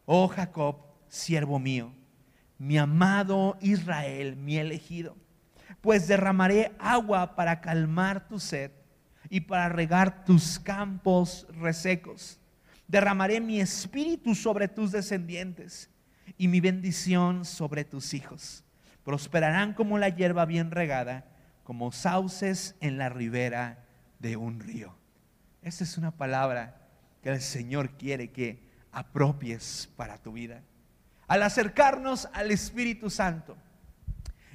Oh 0.04 0.28
Jacob, 0.28 0.76
siervo 1.08 1.58
mío, 1.58 1.92
mi 2.58 2.78
amado 2.78 3.56
Israel, 3.60 4.36
mi 4.36 4.56
elegido, 4.56 5.16
pues 5.80 6.06
derramaré 6.06 6.72
agua 6.78 7.34
para 7.34 7.60
calmar 7.60 8.28
tu 8.28 8.38
sed 8.38 8.70
y 9.28 9.40
para 9.40 9.68
regar 9.68 10.24
tus 10.24 10.58
campos 10.58 11.46
resecos. 11.50 12.40
Derramaré 12.86 13.40
mi 13.40 13.60
espíritu 13.60 14.34
sobre 14.36 14.68
tus 14.68 14.92
descendientes 14.92 15.90
y 16.38 16.46
mi 16.46 16.60
bendición 16.60 17.44
sobre 17.44 17.84
tus 17.84 18.14
hijos. 18.14 18.62
Prosperarán 19.02 19.74
como 19.74 19.98
la 19.98 20.08
hierba 20.08 20.44
bien 20.44 20.70
regada 20.70 21.35
como 21.66 21.90
sauces 21.90 22.76
en 22.80 22.96
la 22.96 23.08
ribera 23.08 23.84
de 24.20 24.36
un 24.36 24.60
río. 24.60 24.94
Esta 25.62 25.82
es 25.82 25.98
una 25.98 26.12
palabra 26.12 26.76
que 27.24 27.30
el 27.30 27.40
Señor 27.40 27.90
quiere 27.98 28.30
que 28.30 28.62
apropies 28.92 29.90
para 29.96 30.16
tu 30.16 30.30
vida. 30.30 30.62
Al 31.26 31.42
acercarnos 31.42 32.28
al 32.32 32.52
Espíritu 32.52 33.10
Santo 33.10 33.56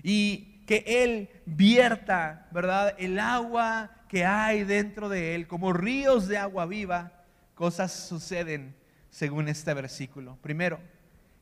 y 0.01 0.63
que 0.65 0.86
Él 0.88 1.30
vierta, 1.46 2.48
¿verdad? 2.51 2.96
El 2.98 3.20
agua 3.20 3.91
que 4.08 4.25
hay 4.25 4.63
dentro 4.63 5.10
de 5.10 5.36
Él, 5.36 5.48
como 5.48 5.74
ríos 5.74 6.30
de 6.30 6.38
agua 6.38 6.65
viva, 6.65 7.12
cosas 7.56 7.91
suceden 7.91 8.74
según 9.10 9.50
este 9.50 9.74
versículo. 9.74 10.38
Primero, 10.41 10.80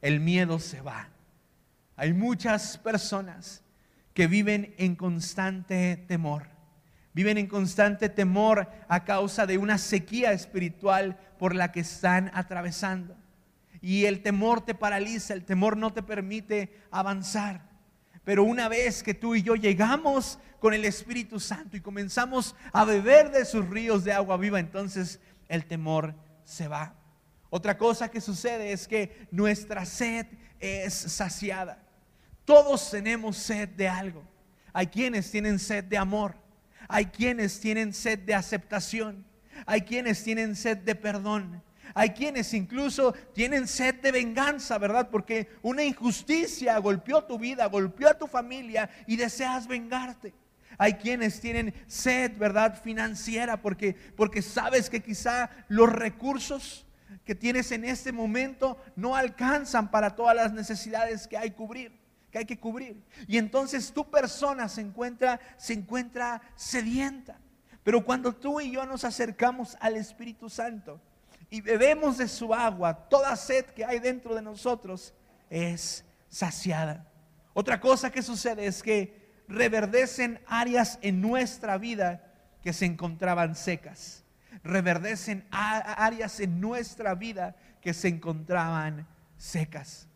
el 0.01 0.19
miedo 0.19 0.57
se 0.57 0.81
va. 0.81 1.09
Hay 1.95 2.11
muchas 2.11 2.75
personas 2.79 3.61
que 4.13 4.27
viven 4.27 4.73
en 4.77 4.95
constante 4.95 5.97
temor. 6.07 6.47
Viven 7.13 7.37
en 7.37 7.47
constante 7.47 8.09
temor 8.09 8.69
a 8.87 9.03
causa 9.03 9.45
de 9.45 9.57
una 9.57 9.77
sequía 9.77 10.31
espiritual 10.31 11.17
por 11.37 11.55
la 11.55 11.71
que 11.71 11.81
están 11.81 12.31
atravesando. 12.33 13.17
Y 13.81 14.05
el 14.05 14.21
temor 14.21 14.61
te 14.61 14.75
paraliza, 14.75 15.33
el 15.33 15.45
temor 15.45 15.77
no 15.77 15.91
te 15.93 16.03
permite 16.03 16.77
avanzar. 16.91 17.69
Pero 18.23 18.43
una 18.43 18.67
vez 18.67 19.01
que 19.01 19.13
tú 19.13 19.35
y 19.35 19.41
yo 19.41 19.55
llegamos 19.55 20.39
con 20.59 20.73
el 20.73 20.85
Espíritu 20.85 21.39
Santo 21.39 21.77
y 21.77 21.81
comenzamos 21.81 22.55
a 22.73 22.85
beber 22.85 23.31
de 23.31 23.45
sus 23.45 23.67
ríos 23.67 24.03
de 24.03 24.13
agua 24.13 24.37
viva, 24.37 24.59
entonces 24.59 25.19
el 25.47 25.65
temor 25.65 26.15
se 26.43 26.67
va. 26.67 26.95
Otra 27.49 27.77
cosa 27.77 28.11
que 28.11 28.21
sucede 28.21 28.71
es 28.71 28.87
que 28.87 29.27
nuestra 29.31 29.85
sed 29.85 30.27
es 30.59 30.93
saciada. 30.93 31.88
Todos 32.49 32.89
tenemos 32.89 33.37
sed 33.37 33.69
de 33.69 33.87
algo. 33.87 34.23
Hay 34.73 34.87
quienes 34.87 35.29
tienen 35.29 35.59
sed 35.59 35.83
de 35.83 35.99
amor. 35.99 36.33
Hay 36.87 37.05
quienes 37.05 37.59
tienen 37.59 37.93
sed 37.93 38.17
de 38.17 38.33
aceptación. 38.33 39.23
Hay 39.67 39.81
quienes 39.81 40.23
tienen 40.23 40.55
sed 40.55 40.77
de 40.77 40.95
perdón. 40.95 41.61
Hay 41.93 42.09
quienes 42.09 42.51
incluso 42.55 43.13
tienen 43.35 43.67
sed 43.67 44.01
de 44.01 44.11
venganza, 44.11 44.79
¿verdad? 44.79 45.09
Porque 45.11 45.47
una 45.61 45.83
injusticia 45.83 46.75
golpeó 46.79 47.23
tu 47.23 47.37
vida, 47.37 47.67
golpeó 47.67 48.09
a 48.09 48.17
tu 48.17 48.25
familia 48.25 48.89
y 49.05 49.15
deseas 49.15 49.67
vengarte. 49.67 50.33
Hay 50.79 50.93
quienes 50.93 51.39
tienen 51.39 51.71
sed, 51.85 52.35
¿verdad? 52.35 52.81
Financiera, 52.81 53.61
porque, 53.61 53.95
porque 54.17 54.41
sabes 54.41 54.89
que 54.89 55.03
quizá 55.03 55.51
los 55.67 55.91
recursos 55.91 56.87
que 57.25 57.35
tienes 57.35 57.71
en 57.71 57.85
este 57.85 58.11
momento 58.11 58.81
no 58.95 59.15
alcanzan 59.15 59.91
para 59.91 60.15
todas 60.15 60.35
las 60.35 60.51
necesidades 60.51 61.27
que 61.27 61.37
hay 61.37 61.51
cubrir 61.51 61.98
que 62.31 62.37
hay 62.39 62.45
que 62.45 62.59
cubrir. 62.59 63.03
Y 63.27 63.37
entonces 63.37 63.91
tu 63.91 64.09
persona 64.09 64.69
se 64.69 64.81
encuentra, 64.81 65.39
se 65.57 65.73
encuentra 65.73 66.41
sedienta. 66.55 67.39
Pero 67.83 68.03
cuando 68.03 68.33
tú 68.33 68.61
y 68.61 68.71
yo 68.71 68.85
nos 68.85 69.03
acercamos 69.03 69.77
al 69.79 69.95
Espíritu 69.95 70.49
Santo 70.49 71.01
y 71.49 71.61
bebemos 71.61 72.17
de 72.17 72.27
su 72.27 72.53
agua, 72.53 72.93
toda 73.09 73.35
sed 73.35 73.65
que 73.65 73.85
hay 73.85 73.99
dentro 73.99 74.35
de 74.35 74.41
nosotros 74.41 75.13
es 75.49 76.05
saciada. 76.27 77.07
Otra 77.53 77.79
cosa 77.79 78.11
que 78.11 78.21
sucede 78.21 78.67
es 78.67 78.83
que 78.83 79.43
reverdecen 79.47 80.39
áreas 80.45 80.99
en 81.01 81.21
nuestra 81.21 81.77
vida 81.77 82.23
que 82.61 82.73
se 82.73 82.85
encontraban 82.85 83.55
secas. 83.55 84.23
Reverdecen 84.63 85.47
áreas 85.49 86.39
en 86.39 86.61
nuestra 86.61 87.15
vida 87.15 87.55
que 87.81 87.93
se 87.93 88.09
encontraban 88.09 89.07
secas. 89.37 90.07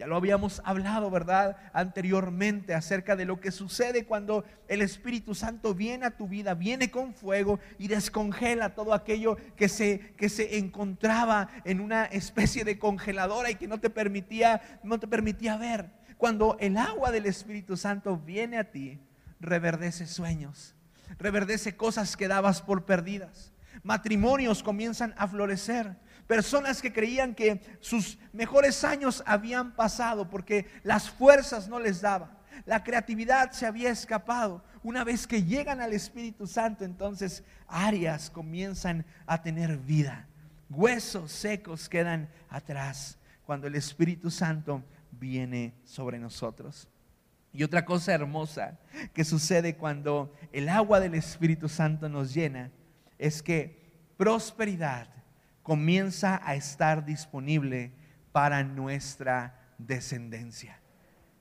Ya 0.00 0.06
lo 0.06 0.16
habíamos 0.16 0.62
hablado, 0.64 1.10
¿verdad? 1.10 1.58
Anteriormente 1.74 2.72
acerca 2.72 3.16
de 3.16 3.26
lo 3.26 3.38
que 3.38 3.50
sucede 3.50 4.06
cuando 4.06 4.46
el 4.66 4.80
Espíritu 4.80 5.34
Santo 5.34 5.74
viene 5.74 6.06
a 6.06 6.16
tu 6.16 6.26
vida, 6.26 6.54
viene 6.54 6.90
con 6.90 7.12
fuego 7.12 7.60
y 7.76 7.88
descongela 7.88 8.74
todo 8.74 8.94
aquello 8.94 9.36
que 9.56 9.68
se, 9.68 10.14
que 10.16 10.30
se 10.30 10.56
encontraba 10.56 11.50
en 11.66 11.82
una 11.82 12.06
especie 12.06 12.64
de 12.64 12.78
congeladora 12.78 13.50
y 13.50 13.56
que 13.56 13.68
no 13.68 13.78
te 13.78 13.90
permitía, 13.90 14.80
no 14.82 14.98
te 14.98 15.06
permitía 15.06 15.58
ver. 15.58 15.90
Cuando 16.16 16.56
el 16.60 16.78
agua 16.78 17.10
del 17.10 17.26
Espíritu 17.26 17.76
Santo 17.76 18.16
viene 18.16 18.56
a 18.56 18.70
ti, 18.70 18.98
reverdece 19.38 20.06
sueños, 20.06 20.74
reverdece 21.18 21.76
cosas 21.76 22.16
que 22.16 22.26
dabas 22.26 22.62
por 22.62 22.86
perdidas. 22.86 23.52
Matrimonios 23.82 24.62
comienzan 24.62 25.12
a 25.18 25.28
florecer 25.28 25.94
Personas 26.30 26.80
que 26.80 26.92
creían 26.92 27.34
que 27.34 27.60
sus 27.80 28.16
mejores 28.32 28.84
años 28.84 29.20
habían 29.26 29.74
pasado 29.74 30.30
porque 30.30 30.64
las 30.84 31.10
fuerzas 31.10 31.66
no 31.66 31.80
les 31.80 32.02
daban. 32.02 32.30
La 32.66 32.84
creatividad 32.84 33.50
se 33.50 33.66
había 33.66 33.90
escapado. 33.90 34.62
Una 34.84 35.02
vez 35.02 35.26
que 35.26 35.42
llegan 35.42 35.80
al 35.80 35.92
Espíritu 35.92 36.46
Santo, 36.46 36.84
entonces 36.84 37.42
áreas 37.66 38.30
comienzan 38.30 39.04
a 39.26 39.42
tener 39.42 39.76
vida. 39.76 40.28
Huesos 40.68 41.32
secos 41.32 41.88
quedan 41.88 42.30
atrás 42.48 43.18
cuando 43.44 43.66
el 43.66 43.74
Espíritu 43.74 44.30
Santo 44.30 44.84
viene 45.10 45.74
sobre 45.82 46.20
nosotros. 46.20 46.86
Y 47.52 47.64
otra 47.64 47.84
cosa 47.84 48.12
hermosa 48.12 48.78
que 49.12 49.24
sucede 49.24 49.74
cuando 49.74 50.32
el 50.52 50.68
agua 50.68 51.00
del 51.00 51.16
Espíritu 51.16 51.68
Santo 51.68 52.08
nos 52.08 52.32
llena 52.32 52.70
es 53.18 53.42
que 53.42 53.90
prosperidad 54.16 55.19
comienza 55.70 56.40
a 56.42 56.56
estar 56.56 57.04
disponible 57.04 57.92
para 58.32 58.64
nuestra 58.64 59.54
descendencia. 59.78 60.80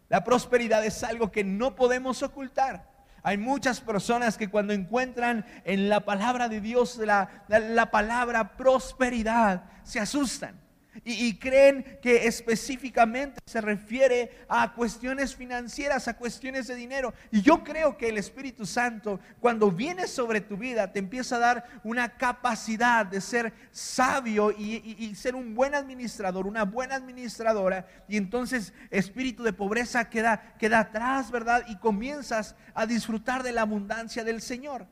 La 0.07 0.23
prosperidad 0.23 0.85
es 0.85 1.03
algo 1.03 1.31
que 1.31 1.43
no 1.43 1.75
podemos 1.75 2.21
ocultar. 2.21 2.87
Hay 3.23 3.39
muchas 3.39 3.81
personas 3.81 4.37
que 4.37 4.47
cuando 4.47 4.71
encuentran 4.71 5.47
en 5.65 5.89
la 5.89 6.01
palabra 6.01 6.47
de 6.47 6.61
Dios 6.61 6.97
la, 6.97 7.43
la 7.47 7.89
palabra 7.89 8.55
prosperidad 8.55 9.63
se 9.81 9.99
asustan 9.99 10.61
y, 11.03 11.37
creen 11.37 11.99
que 12.01 12.27
específicamente 12.27 13.39
se 13.45 13.61
refiere 13.61 14.31
a 14.47 14.73
cuestiones 14.73 15.35
financieras, 15.35 16.07
a 16.07 16.17
cuestiones 16.17 16.67
de 16.67 16.75
dinero. 16.75 17.13
Y 17.31 17.41
yo 17.41 17.63
creo 17.63 17.97
que 17.97 18.09
el 18.09 18.17
Espíritu 18.17 18.65
Santo, 18.65 19.19
cuando 19.39 19.71
viene 19.71 20.07
sobre 20.07 20.41
tu 20.41 20.57
vida, 20.57 20.91
te 20.91 20.99
empieza 20.99 21.37
a 21.37 21.39
dar 21.39 21.65
una 21.83 22.17
capacidad 22.17 23.05
de 23.05 23.21
ser 23.21 23.53
sabio 23.71 24.51
y, 24.51 24.95
y 24.97 25.15
ser 25.15 25.35
un 25.35 25.55
buen 25.55 25.75
administrador, 25.75 26.47
una 26.47 26.65
buena 26.65 26.95
administradora. 26.95 27.87
Y 28.07 28.17
entonces 28.17 28.73
espíritu 28.89 29.43
de 29.43 29.53
pobreza 29.53 30.09
queda, 30.09 30.55
queda 30.57 30.79
atrás, 30.79 31.31
¿verdad? 31.31 31.63
Y 31.67 31.77
comienzas 31.77 32.55
a 32.73 32.85
disfrutar 32.85 33.43
de 33.43 33.51
la 33.51 33.61
abundancia 33.61 34.23
del 34.23 34.41
Señor. 34.41 34.87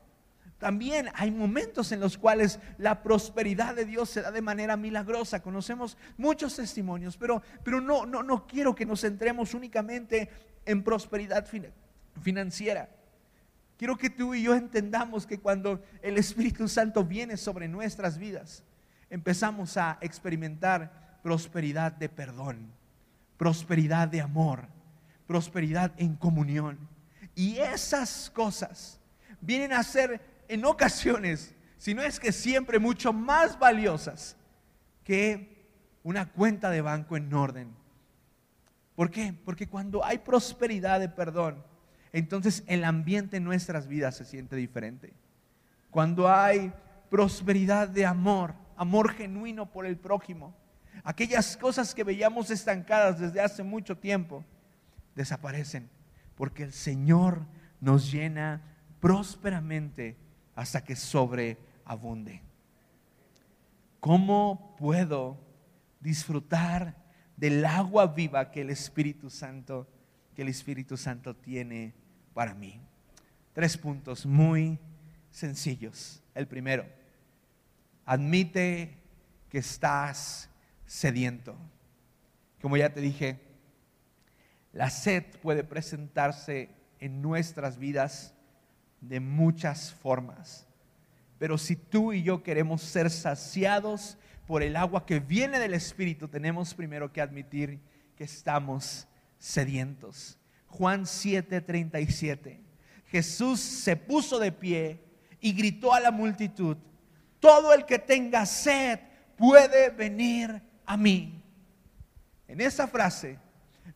También 0.57 1.09
hay 1.13 1.29
momentos 1.29 1.91
en 1.91 1.99
los 1.99 2.17
cuales 2.17 2.59
la 2.77 3.03
prosperidad 3.03 3.75
de 3.75 3.85
Dios 3.85 4.09
se 4.09 4.21
da 4.21 4.31
de 4.31 4.41
manera 4.41 4.75
milagrosa. 4.75 5.41
Conocemos 5.41 5.97
muchos 6.17 6.55
testimonios, 6.55 7.15
pero, 7.15 7.43
pero 7.63 7.79
no, 7.79 8.05
no, 8.05 8.23
no 8.23 8.47
quiero 8.47 8.73
que 8.73 8.85
nos 8.85 9.01
centremos 9.01 9.53
únicamente 9.53 10.29
en 10.65 10.83
prosperidad 10.83 11.47
financiera. 12.21 12.89
Quiero 13.77 13.95
que 13.95 14.09
tú 14.09 14.33
y 14.33 14.41
yo 14.41 14.55
entendamos 14.55 15.27
que 15.27 15.39
cuando 15.39 15.83
el 16.01 16.17
Espíritu 16.17 16.67
Santo 16.67 17.03
viene 17.03 17.37
sobre 17.37 17.67
nuestras 17.67 18.17
vidas, 18.17 18.63
empezamos 19.11 19.77
a 19.77 19.99
experimentar 20.01 21.19
prosperidad 21.21 21.91
de 21.91 22.09
perdón, 22.09 22.71
prosperidad 23.37 24.07
de 24.07 24.21
amor, 24.21 24.67
prosperidad 25.27 25.91
en 25.97 26.15
comunión. 26.15 26.79
Y 27.35 27.57
esas 27.57 28.31
cosas 28.31 28.99
vienen 29.39 29.73
a 29.73 29.83
ser 29.83 30.19
en 30.47 30.65
ocasiones, 30.65 31.55
si 31.77 31.93
no 31.93 32.01
es 32.01 32.19
que 32.19 32.31
siempre 32.31 32.79
mucho 32.79 33.13
más 33.13 33.57
valiosas 33.59 34.35
que 35.03 35.57
una 36.03 36.31
cuenta 36.31 36.69
de 36.69 36.81
banco 36.81 37.17
en 37.17 37.33
orden. 37.33 37.75
¿Por 38.95 39.11
qué? 39.11 39.33
Porque 39.45 39.67
cuando 39.67 40.03
hay 40.03 40.19
prosperidad 40.19 40.99
de 40.99 41.09
perdón, 41.09 41.63
entonces 42.11 42.63
el 42.67 42.83
ambiente 42.83 43.37
en 43.37 43.43
nuestras 43.43 43.87
vidas 43.87 44.15
se 44.15 44.25
siente 44.25 44.55
diferente. 44.55 45.13
Cuando 45.91 46.29
hay 46.31 46.73
prosperidad 47.09 47.87
de 47.87 48.05
amor, 48.05 48.55
amor 48.75 49.13
genuino 49.13 49.71
por 49.71 49.85
el 49.85 49.97
prójimo, 49.97 50.55
aquellas 51.03 51.57
cosas 51.57 51.93
que 51.93 52.03
veíamos 52.03 52.49
estancadas 52.49 53.19
desde 53.19 53.41
hace 53.41 53.63
mucho 53.63 53.97
tiempo, 53.97 54.43
desaparecen, 55.15 55.89
porque 56.35 56.63
el 56.63 56.73
Señor 56.73 57.45
nos 57.79 58.11
llena 58.11 58.61
prósperamente 58.99 60.17
hasta 60.57 60.83
que 60.83 60.95
sobreabunde. 60.95 62.41
¿Cómo 63.99 64.75
puedo 64.79 65.37
disfrutar 65.99 66.95
del 67.35 67.63
agua 67.63 68.07
viva 68.07 68.49
que 68.49 68.61
el 68.61 68.71
Espíritu 68.71 69.29
Santo 69.29 69.87
que 70.33 70.41
el 70.41 70.47
Espíritu 70.47 70.97
Santo 70.97 71.35
tiene 71.35 71.93
para 72.33 72.55
mí? 72.55 72.81
Tres 73.53 73.77
puntos 73.77 74.25
muy 74.25 74.79
sencillos. 75.29 76.23
El 76.33 76.47
primero, 76.47 76.87
admite 78.03 78.97
que 79.49 79.59
estás 79.59 80.49
sediento. 80.87 81.55
Como 82.63 82.77
ya 82.77 82.91
te 82.91 83.01
dije, 83.01 83.39
la 84.73 84.89
sed 84.89 85.23
puede 85.43 85.63
presentarse 85.63 86.71
en 86.99 87.21
nuestras 87.21 87.77
vidas 87.77 88.33
de 89.07 89.19
muchas 89.19 89.93
formas. 89.93 90.67
Pero 91.37 91.57
si 91.57 91.75
tú 91.75 92.13
y 92.13 92.23
yo 92.23 92.43
queremos 92.43 92.81
ser 92.81 93.09
saciados 93.09 94.17
por 94.45 94.63
el 94.63 94.75
agua 94.75 95.05
que 95.05 95.19
viene 95.19 95.59
del 95.59 95.73
Espíritu, 95.73 96.27
tenemos 96.27 96.73
primero 96.73 97.11
que 97.11 97.21
admitir 97.21 97.79
que 98.15 98.23
estamos 98.23 99.07
sedientos. 99.37 100.37
Juan 100.67 101.05
7:37. 101.05 102.59
Jesús 103.07 103.59
se 103.59 103.95
puso 103.95 104.39
de 104.39 104.51
pie 104.51 105.03
y 105.39 105.53
gritó 105.53 105.93
a 105.93 105.99
la 105.99 106.11
multitud, 106.11 106.77
todo 107.39 107.73
el 107.73 107.85
que 107.85 107.99
tenga 107.99 108.45
sed 108.45 108.99
puede 109.37 109.89
venir 109.91 110.61
a 110.85 110.97
mí. 110.97 111.41
En 112.47 112.59
esa 112.61 112.87
frase 112.87 113.39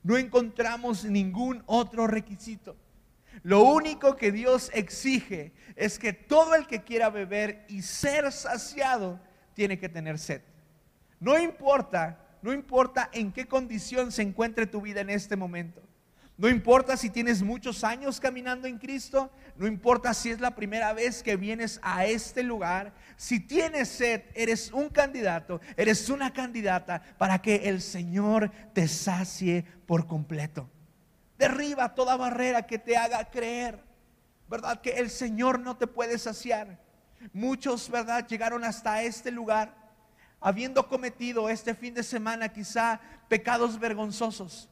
no 0.03 0.17
encontramos 0.17 1.03
ningún 1.03 1.63
otro 1.65 2.07
requisito. 2.07 2.75
Lo 3.43 3.63
único 3.63 4.15
que 4.15 4.31
Dios 4.31 4.69
exige 4.73 5.53
es 5.75 5.97
que 5.97 6.13
todo 6.13 6.55
el 6.55 6.67
que 6.67 6.83
quiera 6.83 7.09
beber 7.09 7.65
y 7.67 7.81
ser 7.81 8.31
saciado 8.31 9.19
tiene 9.53 9.79
que 9.79 9.89
tener 9.89 10.19
sed. 10.19 10.41
No 11.19 11.37
importa, 11.39 12.19
no 12.41 12.53
importa 12.53 13.09
en 13.13 13.31
qué 13.31 13.47
condición 13.47 14.11
se 14.11 14.21
encuentre 14.21 14.67
tu 14.67 14.81
vida 14.81 15.01
en 15.01 15.09
este 15.09 15.35
momento. 15.35 15.81
No 16.37 16.49
importa 16.49 16.97
si 16.97 17.11
tienes 17.11 17.43
muchos 17.43 17.83
años 17.83 18.19
caminando 18.19 18.67
en 18.67 18.79
Cristo, 18.79 19.29
no 19.57 19.67
importa 19.67 20.11
si 20.15 20.31
es 20.31 20.39
la 20.39 20.55
primera 20.55 20.91
vez 20.91 21.21
que 21.21 21.35
vienes 21.35 21.79
a 21.83 22.05
este 22.05 22.41
lugar, 22.41 22.93
si 23.15 23.39
tienes 23.39 23.89
sed, 23.89 24.23
eres 24.33 24.71
un 24.71 24.89
candidato, 24.89 25.61
eres 25.77 26.09
una 26.09 26.33
candidata 26.33 27.03
para 27.19 27.39
que 27.43 27.69
el 27.69 27.79
Señor 27.79 28.51
te 28.73 28.87
sacie 28.87 29.65
por 29.85 30.07
completo. 30.07 30.67
Derriba 31.41 31.95
toda 31.95 32.17
barrera 32.17 32.67
que 32.67 32.77
te 32.77 32.95
haga 32.95 33.31
creer, 33.31 33.83
¿verdad? 34.47 34.79
Que 34.79 34.91
el 34.99 35.09
Señor 35.09 35.59
no 35.59 35.75
te 35.75 35.87
puede 35.87 36.19
saciar. 36.19 36.77
Muchos, 37.33 37.89
¿verdad? 37.89 38.27
Llegaron 38.27 38.63
hasta 38.63 39.01
este 39.01 39.31
lugar 39.31 39.73
habiendo 40.39 40.87
cometido 40.87 41.49
este 41.49 41.73
fin 41.73 41.95
de 41.95 42.03
semana 42.03 42.49
quizá 42.49 43.01
pecados 43.27 43.79
vergonzosos. 43.79 44.69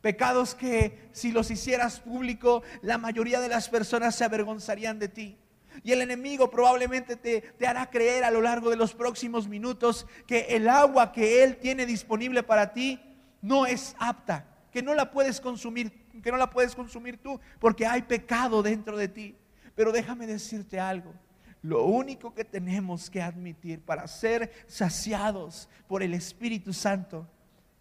Pecados 0.00 0.54
que 0.54 1.08
si 1.10 1.32
los 1.32 1.50
hicieras 1.50 1.98
público, 1.98 2.62
la 2.82 2.98
mayoría 2.98 3.40
de 3.40 3.48
las 3.48 3.68
personas 3.68 4.14
se 4.14 4.22
avergonzarían 4.24 5.00
de 5.00 5.08
ti. 5.08 5.36
Y 5.82 5.90
el 5.90 6.02
enemigo 6.02 6.52
probablemente 6.52 7.16
te, 7.16 7.40
te, 7.40 7.66
hará 7.66 7.90
creer 7.90 8.22
a 8.22 8.30
lo 8.30 8.42
largo 8.42 8.70
de 8.70 8.76
los 8.76 8.94
próximos 8.94 9.48
minutos 9.48 10.06
que 10.28 10.42
el 10.50 10.68
agua 10.68 11.10
que 11.10 11.42
él 11.42 11.56
tiene 11.56 11.84
disponible 11.84 12.44
para 12.44 12.72
ti 12.72 13.00
no 13.40 13.66
es 13.66 13.96
apta, 13.98 14.46
que 14.70 14.84
no 14.84 14.94
la 14.94 15.10
puedes 15.10 15.40
consumir 15.40 16.01
que 16.20 16.30
no 16.30 16.36
la 16.36 16.50
puedes 16.50 16.74
consumir 16.74 17.18
tú 17.18 17.40
porque 17.58 17.86
hay 17.86 18.02
pecado 18.02 18.62
dentro 18.62 18.96
de 18.96 19.08
ti. 19.08 19.36
Pero 19.74 19.92
déjame 19.92 20.26
decirte 20.26 20.78
algo. 20.78 21.14
Lo 21.62 21.84
único 21.84 22.34
que 22.34 22.44
tenemos 22.44 23.08
que 23.08 23.22
admitir 23.22 23.80
para 23.80 24.06
ser 24.08 24.52
saciados 24.66 25.68
por 25.86 26.02
el 26.02 26.12
Espíritu 26.12 26.72
Santo 26.72 27.28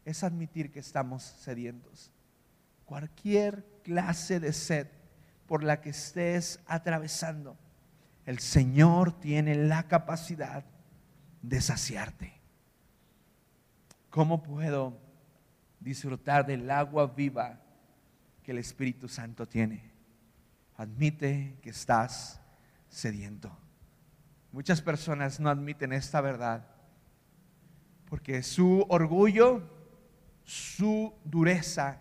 es 0.05 0.23
admitir 0.23 0.71
que 0.71 0.79
estamos 0.79 1.23
sedientos. 1.23 2.11
Cualquier 2.85 3.65
clase 3.83 4.39
de 4.39 4.53
sed 4.53 4.87
por 5.47 5.63
la 5.63 5.81
que 5.81 5.89
estés 5.89 6.59
atravesando, 6.67 7.57
el 8.25 8.39
Señor 8.39 9.19
tiene 9.19 9.55
la 9.55 9.87
capacidad 9.87 10.63
de 11.41 11.59
saciarte. 11.59 12.39
¿Cómo 14.11 14.43
puedo 14.43 14.99
disfrutar 15.79 16.45
del 16.45 16.69
agua 16.69 17.07
viva 17.07 17.59
que 18.43 18.51
el 18.51 18.57
Espíritu 18.57 19.07
Santo 19.07 19.47
tiene. 19.47 19.91
Admite 20.77 21.57
que 21.61 21.69
estás 21.69 22.41
sediento. 22.89 23.55
Muchas 24.51 24.81
personas 24.81 25.39
no 25.39 25.49
admiten 25.49 25.93
esta 25.93 26.21
verdad 26.21 26.71
porque 28.11 28.43
su 28.43 28.85
orgullo, 28.89 29.63
su 30.43 31.13
dureza 31.23 31.99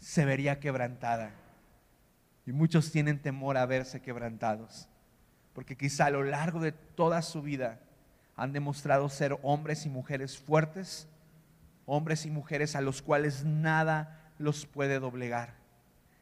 se 0.00 0.24
vería 0.24 0.58
quebrantada. 0.58 1.30
Y 2.44 2.50
muchos 2.50 2.90
tienen 2.90 3.22
temor 3.22 3.56
a 3.56 3.64
verse 3.64 4.02
quebrantados, 4.02 4.88
porque 5.52 5.76
quizá 5.76 6.06
a 6.06 6.10
lo 6.10 6.24
largo 6.24 6.58
de 6.58 6.72
toda 6.72 7.22
su 7.22 7.42
vida 7.42 7.78
han 8.34 8.52
demostrado 8.52 9.08
ser 9.08 9.38
hombres 9.44 9.86
y 9.86 9.88
mujeres 9.88 10.36
fuertes, 10.36 11.06
hombres 11.86 12.26
y 12.26 12.32
mujeres 12.32 12.74
a 12.74 12.80
los 12.80 13.00
cuales 13.00 13.44
nada 13.44 14.23
los 14.38 14.66
puede 14.66 14.98
doblegar. 14.98 15.54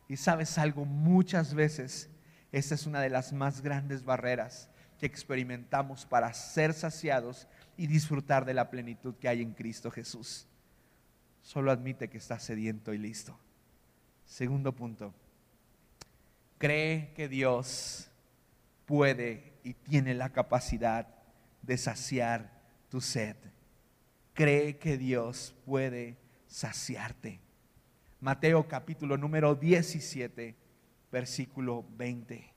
Y 0.08 0.16
sabes 0.16 0.58
algo, 0.58 0.84
muchas 0.84 1.54
veces 1.54 2.10
esa 2.52 2.74
es 2.74 2.86
una 2.86 3.00
de 3.00 3.10
las 3.10 3.32
más 3.32 3.62
grandes 3.62 4.04
barreras 4.04 4.68
que 4.98 5.06
experimentamos 5.06 6.06
para 6.06 6.32
ser 6.34 6.74
saciados 6.74 7.48
y 7.76 7.86
disfrutar 7.86 8.44
de 8.44 8.54
la 8.54 8.70
plenitud 8.70 9.14
que 9.16 9.28
hay 9.28 9.42
en 9.42 9.52
Cristo 9.52 9.90
Jesús. 9.90 10.46
Solo 11.42 11.72
admite 11.72 12.08
que 12.08 12.18
estás 12.18 12.44
sediento 12.44 12.92
y 12.92 12.98
listo. 12.98 13.36
Segundo 14.24 14.72
punto, 14.72 15.12
cree 16.58 17.12
que 17.14 17.28
Dios 17.28 18.10
puede 18.86 19.54
y 19.64 19.74
tiene 19.74 20.14
la 20.14 20.30
capacidad 20.30 21.08
de 21.62 21.76
saciar 21.76 22.62
tu 22.88 23.00
sed. 23.00 23.36
Cree 24.34 24.78
que 24.78 24.98
Dios 24.98 25.54
puede 25.64 26.16
saciarte. 26.46 27.41
Mateo 28.22 28.68
capítulo 28.68 29.18
número 29.18 29.56
17, 29.56 30.54
versículo 31.10 31.84
20. 31.96 32.54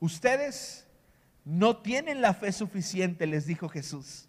Ustedes 0.00 0.88
no 1.44 1.76
tienen 1.76 2.20
la 2.20 2.34
fe 2.34 2.50
suficiente, 2.50 3.28
les 3.28 3.46
dijo 3.46 3.68
Jesús. 3.68 4.28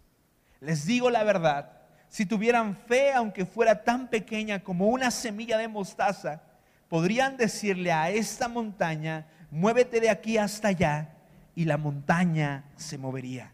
Les 0.60 0.86
digo 0.86 1.10
la 1.10 1.24
verdad, 1.24 1.82
si 2.08 2.24
tuvieran 2.24 2.76
fe, 2.76 3.12
aunque 3.14 3.44
fuera 3.44 3.82
tan 3.82 4.08
pequeña 4.08 4.62
como 4.62 4.86
una 4.86 5.10
semilla 5.10 5.58
de 5.58 5.66
mostaza, 5.66 6.40
podrían 6.88 7.36
decirle 7.36 7.90
a 7.90 8.08
esta 8.08 8.46
montaña, 8.46 9.26
muévete 9.50 9.98
de 9.98 10.10
aquí 10.10 10.38
hasta 10.38 10.68
allá, 10.68 11.16
y 11.56 11.64
la 11.64 11.78
montaña 11.78 12.70
se 12.76 12.96
movería. 12.96 13.52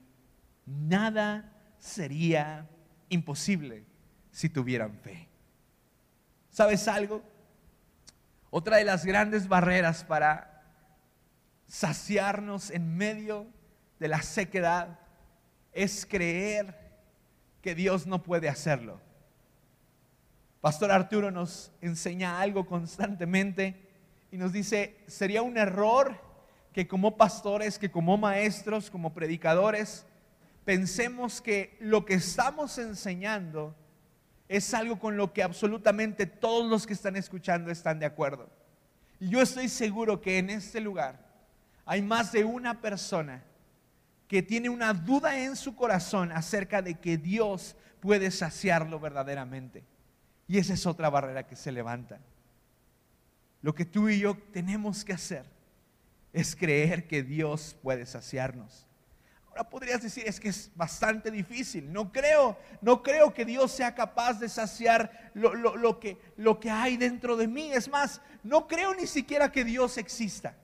Nada 0.66 1.50
sería 1.78 2.68
imposible 3.08 3.86
si 4.30 4.50
tuvieran 4.50 4.98
fe. 4.98 5.31
¿Sabes 6.52 6.86
algo? 6.86 7.22
Otra 8.50 8.76
de 8.76 8.84
las 8.84 9.06
grandes 9.06 9.48
barreras 9.48 10.04
para 10.04 10.62
saciarnos 11.66 12.70
en 12.70 12.94
medio 12.94 13.46
de 13.98 14.08
la 14.08 14.20
sequedad 14.20 14.98
es 15.72 16.04
creer 16.04 16.76
que 17.62 17.74
Dios 17.74 18.06
no 18.06 18.22
puede 18.22 18.50
hacerlo. 18.50 19.00
Pastor 20.60 20.90
Arturo 20.90 21.30
nos 21.30 21.72
enseña 21.80 22.38
algo 22.38 22.66
constantemente 22.66 23.88
y 24.30 24.36
nos 24.36 24.52
dice, 24.52 24.98
sería 25.06 25.40
un 25.40 25.56
error 25.56 26.20
que 26.74 26.86
como 26.86 27.16
pastores, 27.16 27.78
que 27.78 27.90
como 27.90 28.18
maestros, 28.18 28.90
como 28.90 29.14
predicadores, 29.14 30.04
pensemos 30.66 31.40
que 31.40 31.78
lo 31.80 32.04
que 32.04 32.14
estamos 32.14 32.76
enseñando 32.76 33.74
es 34.52 34.74
algo 34.74 34.98
con 34.98 35.16
lo 35.16 35.32
que 35.32 35.42
absolutamente 35.42 36.26
todos 36.26 36.68
los 36.68 36.86
que 36.86 36.92
están 36.92 37.16
escuchando 37.16 37.70
están 37.70 37.98
de 37.98 38.04
acuerdo. 38.04 38.50
Y 39.18 39.30
yo 39.30 39.40
estoy 39.40 39.70
seguro 39.70 40.20
que 40.20 40.36
en 40.36 40.50
este 40.50 40.78
lugar 40.78 41.18
hay 41.86 42.02
más 42.02 42.32
de 42.32 42.44
una 42.44 42.78
persona 42.82 43.42
que 44.28 44.42
tiene 44.42 44.68
una 44.68 44.92
duda 44.92 45.38
en 45.38 45.56
su 45.56 45.74
corazón 45.74 46.32
acerca 46.32 46.82
de 46.82 47.00
que 47.00 47.16
Dios 47.16 47.76
puede 48.00 48.30
saciarlo 48.30 49.00
verdaderamente. 49.00 49.84
Y 50.46 50.58
esa 50.58 50.74
es 50.74 50.84
otra 50.84 51.08
barrera 51.08 51.46
que 51.46 51.56
se 51.56 51.72
levanta. 51.72 52.20
Lo 53.62 53.74
que 53.74 53.86
tú 53.86 54.10
y 54.10 54.20
yo 54.20 54.36
tenemos 54.52 55.02
que 55.02 55.14
hacer 55.14 55.46
es 56.34 56.54
creer 56.54 57.08
que 57.08 57.22
Dios 57.22 57.74
puede 57.82 58.04
saciarnos. 58.04 58.86
Ahora 59.52 59.68
podrías 59.68 60.00
decir, 60.00 60.24
es 60.26 60.40
que 60.40 60.48
es 60.48 60.70
bastante 60.74 61.30
difícil. 61.30 61.92
No 61.92 62.10
creo, 62.10 62.56
no 62.80 63.02
creo 63.02 63.34
que 63.34 63.44
Dios 63.44 63.70
sea 63.70 63.94
capaz 63.94 64.40
de 64.40 64.48
saciar 64.48 65.30
lo, 65.34 66.00
que, 66.00 66.16
lo 66.38 66.58
que 66.58 66.70
hay 66.70 66.96
dentro 66.96 67.36
de 67.36 67.46
mí. 67.46 67.70
Es 67.70 67.86
más, 67.86 68.22
no 68.42 68.66
creo 68.66 68.94
ni 68.94 69.06
siquiera 69.06 69.52
que 69.52 69.62
Dios 69.62 69.98
exista. 69.98 70.56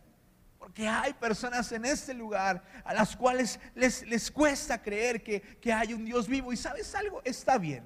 Porque 0.59 0.89
hay 0.89 1.13
personas 1.13 1.71
en 1.73 1.85
este 1.85 2.15
lugar 2.15 2.65
a 2.83 2.95
las 2.95 3.15
cuales 3.15 3.61
les, 3.75 4.07
les 4.07 4.31
cuesta 4.31 4.81
creer 4.81 5.23
que, 5.23 5.43
que 5.43 5.71
hay 5.71 5.93
un 5.93 6.07
Dios 6.07 6.27
vivo. 6.27 6.51
Y 6.51 6.57
sabes 6.57 6.95
algo, 6.95 7.21
está 7.27 7.59
bien. 7.59 7.85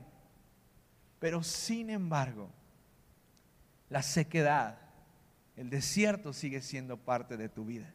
Pero 1.19 1.43
sin 1.43 1.91
embargo, 1.91 2.49
la 3.89 4.05
sequedad, 4.05 4.79
el 5.57 5.69
desierto 5.69 6.33
sigue 6.33 6.63
siendo 6.63 6.97
parte 6.97 7.37
de 7.37 7.49
tu 7.49 7.65
vida. 7.65 7.93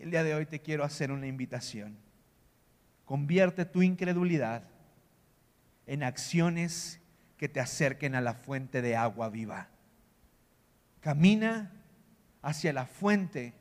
El 0.00 0.10
día 0.10 0.24
de 0.24 0.34
hoy 0.34 0.46
te 0.46 0.60
quiero 0.60 0.82
hacer 0.82 1.12
una 1.12 1.26
invitación. 1.26 1.94
Convierte 3.04 3.66
tu 3.66 3.82
incredulidad 3.82 4.62
en 5.86 6.02
acciones 6.02 7.02
que 7.36 7.50
te 7.50 7.60
acerquen 7.60 8.14
a 8.14 8.22
la 8.22 8.32
fuente 8.32 8.80
de 8.80 8.96
agua 8.96 9.28
viva. 9.28 9.68
Camina 11.00 11.70
hacia 12.40 12.72
la 12.72 12.86
fuente 12.86 13.52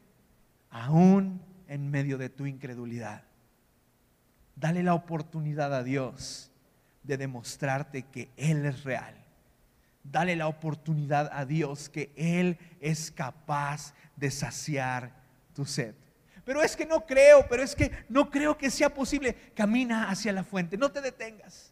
aún 0.69 1.41
en 1.67 1.91
medio 1.91 2.17
de 2.17 2.29
tu 2.29 2.45
incredulidad. 2.45 3.23
Dale 4.55 4.81
la 4.81 4.93
oportunidad 4.93 5.73
a 5.73 5.83
Dios 5.83 6.53
de 7.03 7.17
demostrarte 7.17 8.03
que 8.03 8.29
Él 8.37 8.65
es 8.65 8.85
real. 8.85 9.13
Dale 10.05 10.37
la 10.37 10.47
oportunidad 10.47 11.29
a 11.33 11.45
Dios 11.45 11.89
que 11.89 12.13
Él 12.15 12.57
es 12.79 13.11
capaz 13.11 13.93
de 14.15 14.31
saciar 14.31 15.11
tu 15.53 15.65
sed. 15.65 15.95
Pero 16.49 16.63
es 16.63 16.75
que 16.75 16.87
no 16.87 17.05
creo, 17.05 17.45
pero 17.47 17.61
es 17.61 17.75
que 17.75 17.91
no 18.09 18.31
creo 18.31 18.57
que 18.57 18.71
sea 18.71 18.91
posible. 18.91 19.35
Camina 19.53 20.09
hacia 20.09 20.33
la 20.33 20.43
fuente, 20.43 20.77
no 20.77 20.91
te 20.91 20.99
detengas. 20.99 21.71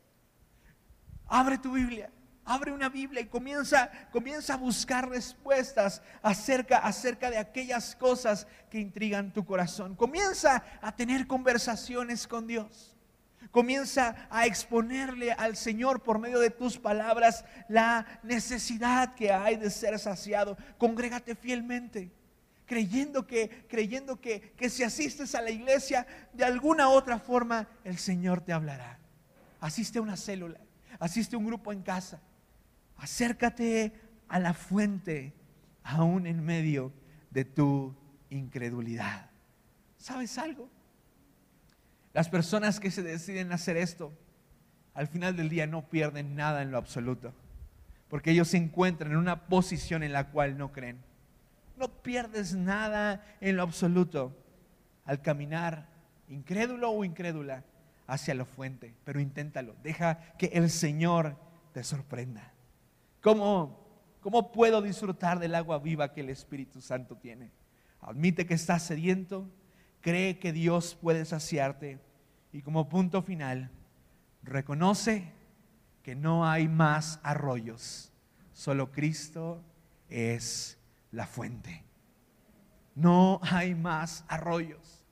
Abre 1.25 1.57
tu 1.57 1.71
Biblia 1.71 2.11
abre 2.45 2.71
una 2.71 2.87
Biblia 2.87 3.21
y 3.21 3.25
comienza, 3.25 3.91
comienza 4.11 4.53
a 4.53 4.57
buscar 4.57 5.09
respuestas 5.09 6.01
acerca, 6.21 6.77
acerca 6.77 7.29
de 7.29 7.37
aquellas 7.37 7.95
cosas 7.95 8.47
que 8.69 8.79
intrigan 8.79 9.33
tu 9.33 9.43
corazón. 9.43 9.95
Comienza 9.95 10.63
a 10.79 10.95
tener 10.95 11.27
conversaciones 11.27 12.25
con 12.25 12.47
Dios. 12.47 12.95
Comienza 13.51 14.27
a 14.29 14.45
exponerle 14.45 15.33
al 15.33 15.57
Señor 15.57 16.03
por 16.03 16.19
medio 16.19 16.39
de 16.39 16.51
tus 16.51 16.77
palabras 16.77 17.43
la 17.67 18.05
necesidad 18.23 19.15
que 19.15 19.33
hay 19.33 19.57
de 19.57 19.71
ser 19.71 19.99
saciado. 19.99 20.55
Congrégate 20.77 21.35
fielmente 21.35 22.11
creyendo 22.67 23.25
que, 23.25 23.65
creyendo 23.67 24.21
que, 24.21 24.53
que, 24.55 24.69
si 24.69 24.83
asistes 24.83 25.33
a 25.33 25.41
la 25.41 25.49
iglesia, 25.49 26.05
de 26.33 26.45
alguna 26.45 26.89
otra 26.89 27.17
forma 27.17 27.67
el 27.83 27.97
Señor 27.97 28.41
te 28.41 28.53
hablará. 28.53 28.99
Asiste 29.59 29.97
a 29.97 30.03
una 30.03 30.17
célula, 30.17 30.59
asiste 30.99 31.35
a 31.35 31.39
un 31.39 31.47
grupo 31.47 31.73
en 31.73 31.81
casa, 31.81 32.21
Acércate 32.97 33.93
a 34.27 34.39
la 34.39 34.53
fuente 34.53 35.33
aún 35.83 36.27
en 36.27 36.43
medio 36.43 36.91
de 37.29 37.45
tu 37.45 37.95
incredulidad. 38.29 39.29
¿Sabes 39.97 40.37
algo? 40.37 40.69
Las 42.13 42.29
personas 42.29 42.79
que 42.79 42.91
se 42.91 43.03
deciden 43.03 43.51
hacer 43.51 43.77
esto, 43.77 44.11
al 44.93 45.07
final 45.07 45.35
del 45.35 45.49
día 45.49 45.67
no 45.67 45.87
pierden 45.87 46.35
nada 46.35 46.63
en 46.63 46.71
lo 46.71 46.77
absoluto, 46.77 47.33
porque 48.09 48.31
ellos 48.31 48.47
se 48.47 48.57
encuentran 48.57 49.11
en 49.11 49.17
una 49.17 49.47
posición 49.47 50.01
en 50.01 50.13
la 50.13 50.31
cual 50.31 50.57
no 50.57 50.71
creen. 50.71 50.97
No 51.77 51.89
pierdes 52.01 52.55
nada 52.55 53.23
en 53.39 53.55
lo 53.55 53.63
absoluto 53.63 54.35
al 55.05 55.21
caminar 55.21 55.87
incrédulo 56.27 56.91
o 56.91 57.05
incrédula 57.05 57.63
hacia 58.07 58.33
la 58.33 58.45
fuente, 58.45 58.93
pero 59.03 59.19
inténtalo. 59.19 59.75
Deja 59.83 60.19
que 60.37 60.47
el 60.47 60.69
Señor 60.69 61.37
te 61.73 61.83
sorprenda. 61.83 62.53
¿Cómo, 63.21 63.87
¿Cómo 64.21 64.51
puedo 64.51 64.81
disfrutar 64.81 65.39
del 65.39 65.55
agua 65.55 65.79
viva 65.79 66.13
que 66.13 66.21
el 66.21 66.29
Espíritu 66.29 66.81
Santo 66.81 67.15
tiene? 67.17 67.51
Admite 68.01 68.45
que 68.45 68.53
estás 68.53 68.83
sediento, 68.83 69.49
cree 70.01 70.39
que 70.39 70.53
Dios 70.53 70.97
puede 70.99 71.25
saciarte 71.25 71.99
y 72.51 72.61
como 72.61 72.89
punto 72.89 73.21
final, 73.21 73.71
reconoce 74.43 75.31
que 76.03 76.15
no 76.15 76.47
hay 76.47 76.67
más 76.67 77.19
arroyos, 77.23 78.13
solo 78.53 78.91
Cristo 78.91 79.61
es 80.09 80.76
la 81.17 81.25
fuente. 81.25 81.83
No 82.93 83.41
hay 83.41 83.73
más 83.73 84.23
arroyos. 84.27 85.03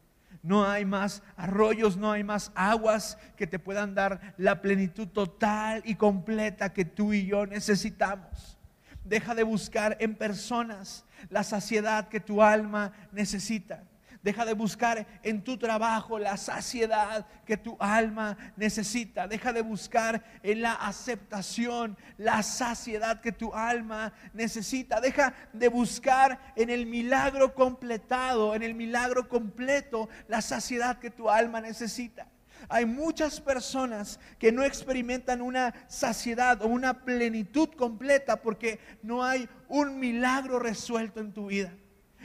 No 0.43 0.63
hay 0.63 0.85
más 0.85 1.23
arroyos, 1.35 1.97
no 1.97 2.11
hay 2.11 2.23
más 2.23 2.51
aguas 2.53 3.17
que 3.35 3.47
te 3.47 3.57
puedan 3.57 3.95
dar 3.95 4.35
la 4.37 4.61
plenitud 4.61 5.07
total 5.07 5.81
y 5.83 5.95
completa 5.95 6.71
que 6.71 6.85
tú 6.85 7.13
y 7.13 7.25
yo 7.25 7.47
necesitamos. 7.47 8.59
Deja 9.03 9.33
de 9.33 9.41
buscar 9.41 9.97
en 9.99 10.13
personas 10.13 11.05
la 11.29 11.43
saciedad 11.43 12.07
que 12.07 12.19
tu 12.19 12.43
alma 12.43 12.93
necesita. 13.11 13.83
Deja 14.25 14.43
de 14.43 14.53
buscar 14.53 15.05
en 15.21 15.43
tu 15.43 15.55
trabajo 15.55 16.17
la 16.17 16.35
saciedad 16.35 17.27
que 17.45 17.57
tu 17.57 17.77
alma 17.79 18.35
necesita. 18.57 19.27
Deja 19.27 19.53
de 19.53 19.61
buscar 19.61 20.23
en 20.41 20.63
la 20.63 20.73
aceptación 20.73 21.95
la 22.17 22.41
saciedad 22.41 23.21
que 23.21 23.31
tu 23.31 23.53
alma 23.53 24.13
necesita. 24.33 24.99
Deja 24.99 25.35
de 25.53 25.67
buscar 25.67 26.39
en 26.55 26.71
el 26.71 26.87
milagro 26.87 27.53
completado, 27.53 28.55
en 28.55 28.63
el 28.63 28.73
milagro 28.73 29.29
completo, 29.29 30.09
la 30.27 30.41
saciedad 30.41 30.97
que 30.97 31.11
tu 31.11 31.29
alma 31.29 31.61
necesita. 31.61 32.27
Hay 32.67 32.87
muchas 32.87 33.39
personas 33.39 34.19
que 34.39 34.51
no 34.51 34.63
experimentan 34.63 35.39
una 35.39 35.71
saciedad 35.87 36.63
o 36.63 36.67
una 36.67 37.05
plenitud 37.05 37.69
completa 37.77 38.41
porque 38.41 38.79
no 39.03 39.23
hay 39.23 39.47
un 39.67 39.99
milagro 39.99 40.57
resuelto 40.57 41.19
en 41.19 41.31
tu 41.31 41.45
vida. 41.45 41.71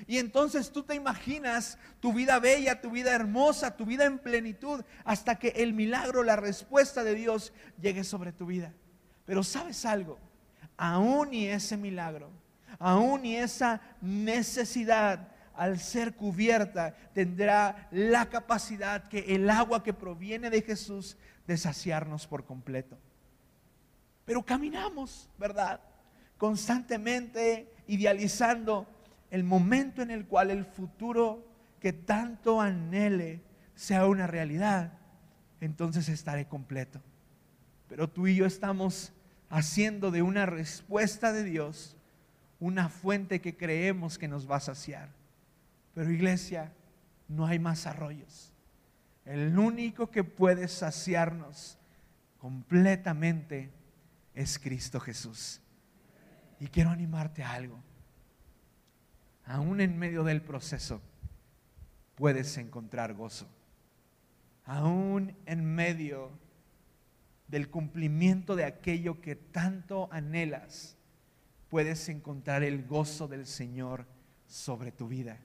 Y 0.07 0.19
entonces 0.19 0.71
tú 0.71 0.83
te 0.83 0.95
imaginas 0.95 1.79
tu 2.01 2.13
vida 2.13 2.39
bella, 2.39 2.81
tu 2.81 2.91
vida 2.91 3.13
hermosa, 3.13 3.77
tu 3.77 3.85
vida 3.85 4.05
en 4.05 4.19
plenitud, 4.19 4.85
hasta 5.05 5.37
que 5.37 5.49
el 5.49 5.73
milagro, 5.73 6.23
la 6.23 6.37
respuesta 6.37 7.05
de 7.05 7.15
Dios 7.15 7.53
llegue 7.81 8.05
sobre 8.05 8.33
tu 8.33 8.47
vida. 8.47 8.73
Pero 9.27 9.43
sabes 9.43 9.85
algo, 9.85 10.19
aún 10.77 11.33
y 11.35 11.47
ese 11.47 11.77
milagro, 11.77 12.31
aún 12.79 13.25
y 13.25 13.37
esa 13.37 13.81
necesidad 14.01 15.29
al 15.55 15.79
ser 15.79 16.15
cubierta 16.15 16.95
tendrá 17.13 17.89
la 17.91 18.31
capacidad 18.31 19.09
que 19.09 19.35
el 19.35 19.51
agua 19.51 19.83
que 19.83 19.93
proviene 19.93 20.49
de 20.49 20.63
Jesús 20.63 21.19
de 21.47 21.59
saciarnos 21.59 22.27
por 22.27 22.45
completo. 22.45 22.97
Pero 24.25 24.43
caminamos, 24.43 25.29
¿verdad? 25.39 25.81
Constantemente 26.39 27.75
idealizando 27.89 28.87
el 29.31 29.45
momento 29.45 30.03
en 30.03 30.11
el 30.11 30.27
cual 30.27 30.51
el 30.51 30.65
futuro 30.65 31.47
que 31.81 31.93
tanto 31.93 32.61
anhele 32.61 33.43
sea 33.75 34.07
una 34.07 34.27
realidad, 34.27 34.93
entonces 35.61 36.09
estaré 36.09 36.47
completo. 36.47 37.01
Pero 37.89 38.09
tú 38.09 38.27
y 38.27 38.37
yo 38.37 38.47
estamos 38.47 39.13
haciendo 39.49 40.11
de 40.11 40.23
una 40.23 40.47
respuesta 40.47 41.33
de 41.33 41.45
Dios 41.45 41.97
una 42.61 42.89
fuente 42.89 43.41
que 43.41 43.57
creemos 43.57 44.19
que 44.19 44.29
nos 44.29 44.49
va 44.49 44.57
a 44.57 44.61
saciar. 44.61 45.09
Pero 45.95 46.11
iglesia, 46.11 46.73
no 47.27 47.47
hay 47.47 47.59
más 47.59 47.87
arroyos. 47.87 48.53
El 49.25 49.59
único 49.59 50.11
que 50.11 50.25
puede 50.25 50.69
saciarnos 50.69 51.79
completamente 52.39 53.71
es 54.35 54.59
Cristo 54.59 55.01
Jesús. 55.01 55.61
Y 56.59 56.67
quiero 56.67 56.91
animarte 56.91 57.43
a 57.43 57.53
algo. 57.53 57.83
Aún 59.51 59.81
en 59.81 59.99
medio 59.99 60.23
del 60.23 60.43
proceso 60.43 61.03
puedes 62.15 62.57
encontrar 62.57 63.15
gozo. 63.15 63.49
Aún 64.65 65.35
en 65.45 65.65
medio 65.65 66.31
del 67.49 67.69
cumplimiento 67.69 68.55
de 68.55 68.65
aquello 68.65 69.21
que 69.21 69.35
tanto 69.35 70.09
anhelas, 70.13 70.97
puedes 71.69 72.09
encontrar 72.09 72.63
el 72.63 72.87
gozo 72.87 73.27
del 73.27 73.45
Señor 73.45 74.07
sobre 74.47 74.93
tu 74.93 75.09
vida. 75.09 75.41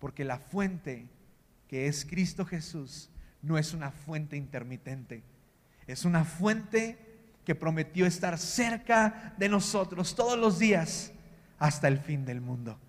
Porque 0.00 0.24
la 0.24 0.40
fuente 0.40 1.08
que 1.68 1.86
es 1.86 2.04
Cristo 2.04 2.44
Jesús 2.44 3.08
no 3.40 3.56
es 3.56 3.72
una 3.72 3.92
fuente 3.92 4.36
intermitente, 4.36 5.22
es 5.86 6.04
una 6.04 6.24
fuente 6.24 6.98
que 7.44 7.54
prometió 7.54 8.04
estar 8.04 8.36
cerca 8.36 9.36
de 9.38 9.48
nosotros 9.48 10.16
todos 10.16 10.36
los 10.36 10.58
días 10.58 11.12
hasta 11.60 11.86
el 11.86 11.98
fin 11.98 12.24
del 12.24 12.40
mundo. 12.40 12.80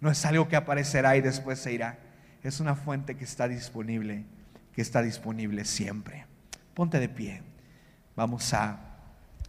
No 0.00 0.10
es 0.10 0.24
algo 0.24 0.48
que 0.48 0.56
aparecerá 0.56 1.16
y 1.16 1.20
después 1.20 1.58
se 1.58 1.72
irá. 1.72 1.98
Es 2.42 2.60
una 2.60 2.74
fuente 2.74 3.16
que 3.16 3.24
está 3.24 3.48
disponible, 3.48 4.24
que 4.74 4.80
está 4.80 5.02
disponible 5.02 5.64
siempre. 5.64 6.24
Ponte 6.74 6.98
de 6.98 7.08
pie. 7.08 7.42
Vamos 8.16 8.54
a 8.54 8.78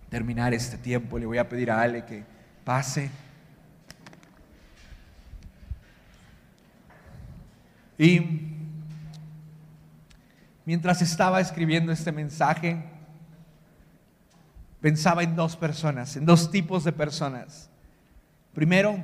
terminar 0.09 0.53
este 0.53 0.77
tiempo. 0.77 1.17
Le 1.17 1.25
voy 1.25 1.37
a 1.37 1.47
pedir 1.47 1.71
a 1.71 1.81
Ale 1.81 2.05
que 2.05 2.23
pase. 2.65 3.09
Y 7.97 8.57
mientras 10.65 11.01
estaba 11.01 11.39
escribiendo 11.39 11.93
este 11.93 12.11
mensaje, 12.11 12.83
pensaba 14.81 15.23
en 15.23 15.35
dos 15.35 15.55
personas, 15.55 16.17
en 16.17 16.25
dos 16.25 16.51
tipos 16.51 16.83
de 16.83 16.91
personas. 16.91 17.69
Primero, 18.53 19.01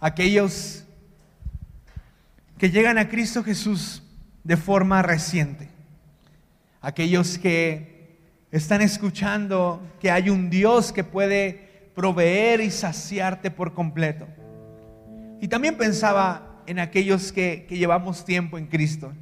aquellos 0.00 0.84
que 2.56 2.70
llegan 2.70 2.98
a 2.98 3.08
Cristo 3.08 3.42
Jesús 3.42 4.02
de 4.44 4.56
forma 4.56 5.02
reciente, 5.02 5.68
aquellos 6.80 7.38
que 7.38 8.18
están 8.50 8.80
escuchando 8.82 9.82
que 10.00 10.10
hay 10.10 10.30
un 10.30 10.50
Dios 10.50 10.92
que 10.92 11.04
puede 11.04 11.90
proveer 11.94 12.60
y 12.60 12.70
saciarte 12.70 13.50
por 13.50 13.74
completo. 13.74 14.26
Y 15.40 15.48
también 15.48 15.76
pensaba 15.76 16.62
en 16.66 16.78
aquellos 16.78 17.32
que, 17.32 17.66
que 17.68 17.78
llevamos 17.78 18.24
tiempo 18.24 18.58
en 18.58 18.66
Cristo, 18.66 19.12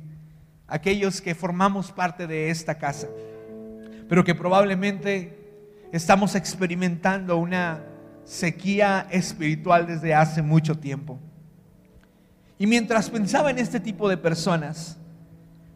aquellos 0.67 1.21
que 1.21 1.35
formamos 1.35 1.93
parte 1.93 2.27
de 2.27 2.51
esta 2.51 2.79
casa 2.79 3.09
pero 4.09 4.25
que 4.25 4.35
probablemente 4.35 5.37
estamos 5.93 6.35
experimentando 6.35 7.37
una 7.37 7.83
sequía 8.27 9.07
espiritual 9.11 9.87
desde 9.87 10.15
hace 10.15 10.43
mucho 10.43 10.77
tiempo. 10.77 11.19
Y 12.59 12.67
mientras 12.67 13.09
pensaba 13.09 13.51
en 13.51 13.59
este 13.59 13.81
tipo 13.81 14.09
de 14.09 14.17
personas, 14.17 14.99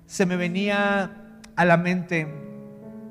se 0.06 0.26
me 0.26 0.36
venía 0.36 1.10
a 1.54 1.64
la 1.64 1.76
mente 1.76 2.26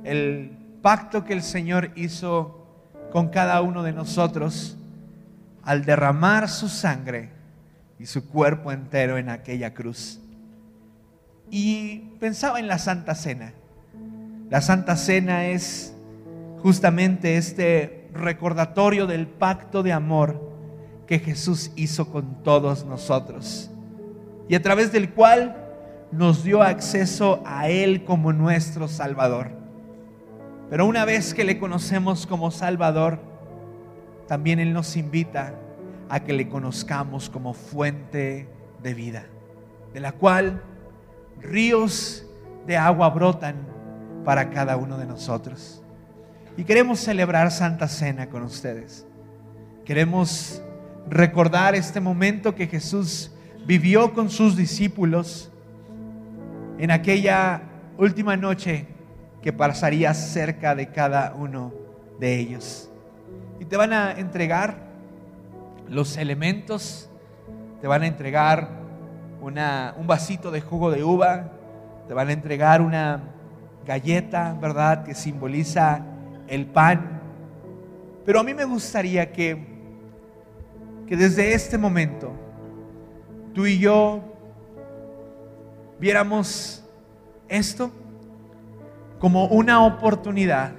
el 0.04 0.52
pacto 0.82 1.24
que 1.24 1.34
el 1.34 1.42
Señor 1.42 1.92
hizo 1.96 2.66
con 3.12 3.30
cada 3.30 3.62
uno 3.62 3.82
de 3.84 3.94
nosotros 3.94 4.78
al 5.64 5.86
derramar 5.86 6.50
su 6.50 6.68
sangre 6.68 7.30
y 7.98 8.06
su 8.06 8.28
cuerpo 8.28 8.72
entero 8.72 9.18
en 9.18 9.30
aquella 9.30 9.74
cruz. 9.74 10.20
Y 11.50 12.00
pensaba 12.20 12.60
en 12.60 12.68
la 12.68 12.78
Santa 12.78 13.16
Cena. 13.16 13.54
La 14.50 14.62
Santa 14.62 14.96
Cena 14.96 15.48
es 15.48 15.94
justamente 16.62 17.38
este 17.38 17.99
recordatorio 18.20 19.08
del 19.08 19.28
pacto 19.28 19.84
de 19.84 19.94
amor 19.94 20.50
que 21.08 21.20
Jesús 21.20 21.72
hizo 21.76 22.12
con 22.12 22.44
todos 22.44 22.86
nosotros 22.86 23.72
y 24.48 24.56
a 24.56 24.62
través 24.62 24.92
del 24.92 25.12
cual 25.14 25.56
nos 26.12 26.44
dio 26.44 26.64
acceso 26.64 27.42
a 27.46 27.70
Él 27.70 28.04
como 28.04 28.34
nuestro 28.34 28.88
Salvador. 28.88 29.52
Pero 30.70 30.86
una 30.86 31.06
vez 31.06 31.34
que 31.34 31.44
le 31.44 31.60
conocemos 31.60 32.26
como 32.26 32.52
Salvador, 32.52 33.20
también 34.28 34.60
Él 34.60 34.74
nos 34.74 34.98
invita 34.98 35.54
a 36.10 36.22
que 36.22 36.34
le 36.34 36.50
conozcamos 36.50 37.30
como 37.30 37.54
fuente 37.54 38.50
de 38.82 38.94
vida, 38.94 39.26
de 39.94 40.00
la 40.00 40.12
cual 40.12 40.64
ríos 41.40 42.26
de 42.66 42.78
agua 42.78 43.10
brotan 43.10 43.56
para 44.26 44.50
cada 44.50 44.78
uno 44.78 44.98
de 44.98 45.06
nosotros. 45.06 45.79
Y 46.60 46.66
queremos 46.66 47.00
celebrar 47.00 47.52
Santa 47.52 47.88
Cena 47.88 48.28
con 48.28 48.44
ustedes. 48.44 49.08
Queremos 49.86 50.62
recordar 51.08 51.74
este 51.74 52.02
momento 52.02 52.54
que 52.54 52.68
Jesús 52.68 53.32
vivió 53.66 54.14
con 54.14 54.30
sus 54.30 54.58
discípulos 54.58 55.50
en 56.78 56.92
aquella 56.92 57.62
última 57.98 58.36
noche 58.36 58.88
que 59.42 59.54
pasaría 59.54 60.14
cerca 60.14 60.76
de 60.76 60.90
cada 60.90 61.34
uno 61.34 61.74
de 62.20 62.38
ellos. 62.38 62.92
Y 63.62 63.64
te 63.64 63.78
van 63.78 63.94
a 63.94 64.12
entregar 64.12 64.80
los 65.88 66.18
elementos, 66.18 67.10
te 67.80 67.88
van 67.88 68.02
a 68.02 68.08
entregar 68.08 68.68
una, 69.40 69.96
un 69.98 70.08
vasito 70.08 70.52
de 70.52 70.60
jugo 70.60 70.92
de 70.92 71.06
uva, 71.06 71.54
te 72.10 72.14
van 72.14 72.28
a 72.28 72.34
entregar 72.34 72.82
una 72.82 73.22
galleta, 73.86 74.58
¿verdad? 74.60 75.06
Que 75.06 75.16
simboliza 75.16 76.09
el 76.50 76.66
pan. 76.66 77.22
Pero 78.26 78.40
a 78.40 78.44
mí 78.44 78.54
me 78.54 78.66
gustaría 78.66 79.32
que, 79.32 79.66
que 81.08 81.16
desde 81.16 81.54
este 81.54 81.78
momento 81.78 82.32
tú 83.54 83.66
y 83.66 83.80
yo 83.80 84.22
viéramos 86.00 86.84
esto 87.48 87.92
como 89.20 89.48
una 89.48 89.86
oportunidad 89.86 90.72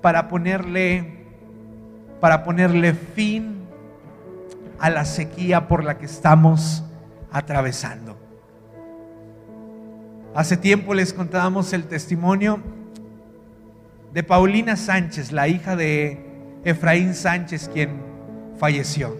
para 0.00 0.28
ponerle 0.28 1.16
para 2.20 2.44
ponerle 2.44 2.94
fin 2.94 3.66
a 4.78 4.90
la 4.90 5.04
sequía 5.04 5.68
por 5.68 5.84
la 5.84 5.98
que 5.98 6.06
estamos 6.06 6.82
atravesando. 7.30 8.16
Hace 10.34 10.56
tiempo 10.56 10.94
les 10.94 11.12
contábamos 11.12 11.72
el 11.72 11.84
testimonio 11.84 12.60
de 14.12 14.22
Paulina 14.22 14.76
Sánchez, 14.76 15.32
la 15.32 15.48
hija 15.48 15.76
de 15.76 16.18
Efraín 16.64 17.14
Sánchez, 17.14 17.70
quien 17.72 18.00
falleció. 18.58 19.16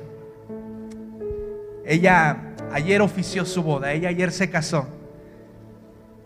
Ella 1.85 2.55
ayer 2.73 3.01
ofició 3.01 3.45
su 3.45 3.63
boda, 3.63 3.93
ella 3.93 4.09
ayer 4.09 4.33
se 4.33 4.51
casó. 4.51 4.87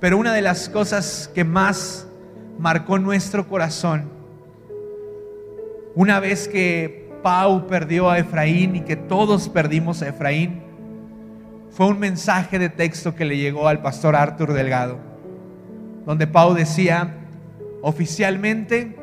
Pero 0.00 0.16
una 0.16 0.32
de 0.32 0.42
las 0.42 0.68
cosas 0.68 1.30
que 1.34 1.44
más 1.44 2.06
marcó 2.58 2.98
nuestro 2.98 3.46
corazón, 3.46 4.10
una 5.94 6.20
vez 6.20 6.48
que 6.48 7.10
Pau 7.22 7.66
perdió 7.66 8.08
a 8.08 8.18
Efraín 8.18 8.76
y 8.76 8.80
que 8.80 8.96
todos 8.96 9.48
perdimos 9.48 10.00
a 10.00 10.08
Efraín, 10.08 10.62
fue 11.70 11.86
un 11.88 11.98
mensaje 11.98 12.58
de 12.58 12.68
texto 12.68 13.14
que 13.14 13.24
le 13.24 13.36
llegó 13.36 13.68
al 13.68 13.82
pastor 13.82 14.16
Arthur 14.16 14.54
Delgado, 14.54 14.98
donde 16.06 16.26
Pau 16.26 16.54
decía, 16.54 17.19
oficialmente 17.82 18.96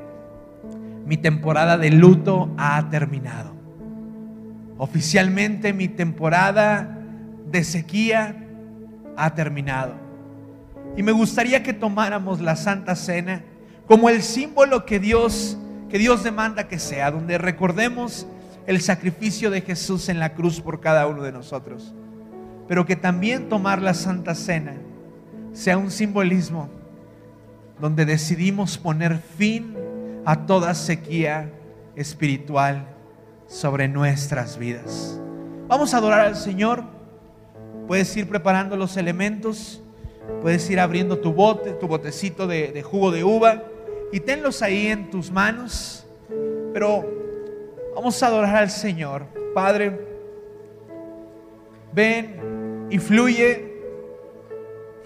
mi 1.05 1.17
temporada 1.17 1.77
de 1.77 1.89
luto 1.91 2.53
ha 2.57 2.89
terminado. 2.89 3.55
Oficialmente 4.77 5.73
mi 5.73 5.87
temporada 5.87 6.99
de 7.49 7.63
sequía 7.63 8.35
ha 9.15 9.33
terminado. 9.33 9.93
Y 10.95 11.03
me 11.03 11.11
gustaría 11.11 11.63
que 11.63 11.73
tomáramos 11.73 12.41
la 12.41 12.55
Santa 12.55 12.95
Cena 12.95 13.43
como 13.87 14.09
el 14.09 14.21
símbolo 14.21 14.85
que 14.85 14.99
Dios, 14.99 15.57
que 15.89 15.97
Dios 15.97 16.23
demanda 16.23 16.67
que 16.67 16.77
sea, 16.77 17.09
donde 17.11 17.37
recordemos 17.37 18.27
el 18.65 18.81
sacrificio 18.81 19.49
de 19.49 19.61
Jesús 19.61 20.09
en 20.09 20.19
la 20.19 20.33
cruz 20.33 20.59
por 20.59 20.81
cada 20.81 21.07
uno 21.07 21.23
de 21.23 21.31
nosotros. 21.31 21.95
Pero 22.67 22.85
que 22.85 22.97
también 22.97 23.47
tomar 23.47 23.81
la 23.81 23.93
Santa 23.93 24.35
Cena 24.35 24.73
sea 25.53 25.77
un 25.77 25.89
simbolismo 25.89 26.69
donde 27.79 28.05
decidimos 28.05 28.77
poner 28.77 29.17
fin 29.17 29.75
a 30.25 30.45
toda 30.45 30.73
sequía 30.73 31.51
espiritual 31.95 32.87
sobre 33.47 33.87
nuestras 33.87 34.57
vidas. 34.57 35.19
Vamos 35.67 35.93
a 35.93 35.97
adorar 35.97 36.21
al 36.21 36.35
Señor. 36.35 36.83
Puedes 37.87 38.15
ir 38.17 38.27
preparando 38.27 38.75
los 38.75 38.97
elementos. 38.97 39.81
Puedes 40.41 40.69
ir 40.69 40.79
abriendo 40.79 41.19
tu 41.19 41.33
bote, 41.33 41.71
tu 41.71 41.87
botecito 41.87 42.47
de, 42.47 42.71
de 42.71 42.83
jugo 42.83 43.11
de 43.11 43.23
uva 43.23 43.63
y 44.11 44.19
tenlos 44.19 44.61
ahí 44.61 44.87
en 44.87 45.09
tus 45.09 45.31
manos. 45.31 46.05
Pero 46.73 47.05
vamos 47.95 48.21
a 48.21 48.27
adorar 48.27 48.55
al 48.57 48.69
Señor. 48.69 49.25
Padre, 49.53 49.99
ven 51.93 52.87
y 52.89 52.99
fluye, 52.99 53.66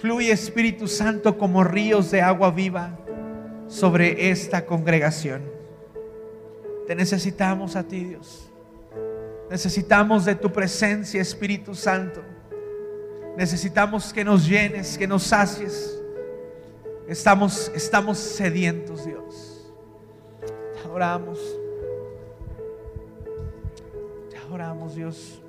fluye 0.02 0.32
Espíritu 0.32 0.88
Santo 0.88 1.38
como 1.38 1.64
ríos 1.64 2.10
de 2.10 2.22
agua 2.22 2.50
viva 2.50 2.98
sobre 3.68 4.32
esta 4.32 4.66
congregación. 4.66 5.44
Te 6.88 6.96
necesitamos 6.96 7.76
a 7.76 7.84
ti, 7.84 8.04
Dios. 8.04 8.50
Necesitamos 9.50 10.26
de 10.26 10.34
tu 10.34 10.52
presencia, 10.52 11.22
Espíritu 11.22 11.76
Santo. 11.76 12.24
Necesitamos 13.38 14.12
que 14.12 14.26
nos 14.26 14.48
llenes, 14.48 14.98
que 14.98 15.08
nos 15.08 15.24
sacies. 15.24 16.02
Estamos, 17.08 17.72
estamos 17.76 18.18
sedientos, 18.18 19.06
Dios. 19.06 19.72
Te 20.74 20.80
adoramos. 20.80 21.40
Te 24.32 24.38
adoramos, 24.38 24.96
Dios. 24.96 25.42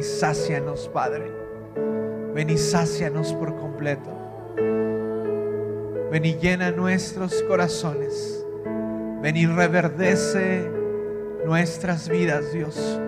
Y 0.00 0.02
sácianos, 0.02 0.88
Padre. 0.88 1.30
Ven 2.34 2.48
y 2.48 2.56
sácianos 2.56 3.34
por 3.34 3.54
completo. 3.56 4.10
Ven 6.10 6.24
y 6.24 6.36
llena 6.36 6.70
nuestros 6.70 7.42
corazones. 7.42 8.46
Ven 9.20 9.36
y 9.36 9.46
reverdece 9.46 10.70
nuestras 11.44 12.08
vidas, 12.08 12.50
Dios. 12.50 12.98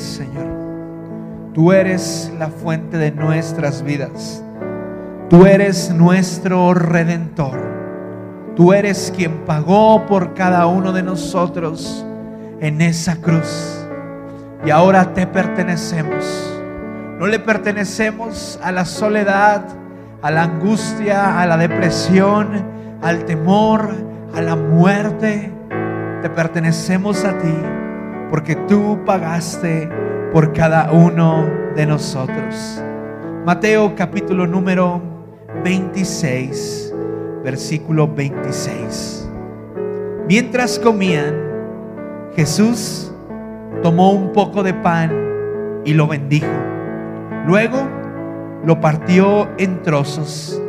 Señor. 0.00 0.46
Tú 1.54 1.72
eres 1.72 2.32
la 2.38 2.48
fuente 2.48 2.96
de 2.96 3.10
nuestras 3.10 3.82
vidas. 3.82 4.42
Tú 5.28 5.46
eres 5.46 5.90
nuestro 5.90 6.74
redentor. 6.74 7.58
Tú 8.56 8.72
eres 8.72 9.12
quien 9.16 9.44
pagó 9.44 10.06
por 10.06 10.34
cada 10.34 10.66
uno 10.66 10.92
de 10.92 11.02
nosotros 11.02 12.04
en 12.60 12.80
esa 12.80 13.16
cruz. 13.16 13.86
Y 14.64 14.70
ahora 14.70 15.12
te 15.14 15.26
pertenecemos. 15.26 16.56
No 17.18 17.26
le 17.26 17.38
pertenecemos 17.38 18.58
a 18.62 18.72
la 18.72 18.84
soledad, 18.84 19.64
a 20.22 20.30
la 20.30 20.44
angustia, 20.44 21.40
a 21.40 21.46
la 21.46 21.56
depresión, 21.56 22.64
al 23.02 23.24
temor, 23.24 23.90
a 24.34 24.40
la 24.40 24.56
muerte. 24.56 25.52
Te 26.22 26.30
pertenecemos 26.30 27.24
a 27.24 27.38
ti 27.38 27.54
porque 28.30 28.54
tú 28.54 29.00
pagaste 29.04 29.88
por 30.32 30.52
cada 30.52 30.92
uno 30.92 31.50
de 31.74 31.84
nosotros. 31.84 32.82
Mateo 33.44 33.94
capítulo 33.96 34.46
número 34.46 35.02
26, 35.64 36.94
versículo 37.42 38.06
26. 38.06 39.28
Mientras 40.28 40.78
comían, 40.78 41.34
Jesús 42.36 43.12
tomó 43.82 44.12
un 44.12 44.32
poco 44.32 44.62
de 44.62 44.74
pan 44.74 45.82
y 45.84 45.94
lo 45.94 46.06
bendijo. 46.06 46.46
Luego 47.46 47.88
lo 48.64 48.80
partió 48.80 49.48
en 49.58 49.82
trozos 49.82 50.62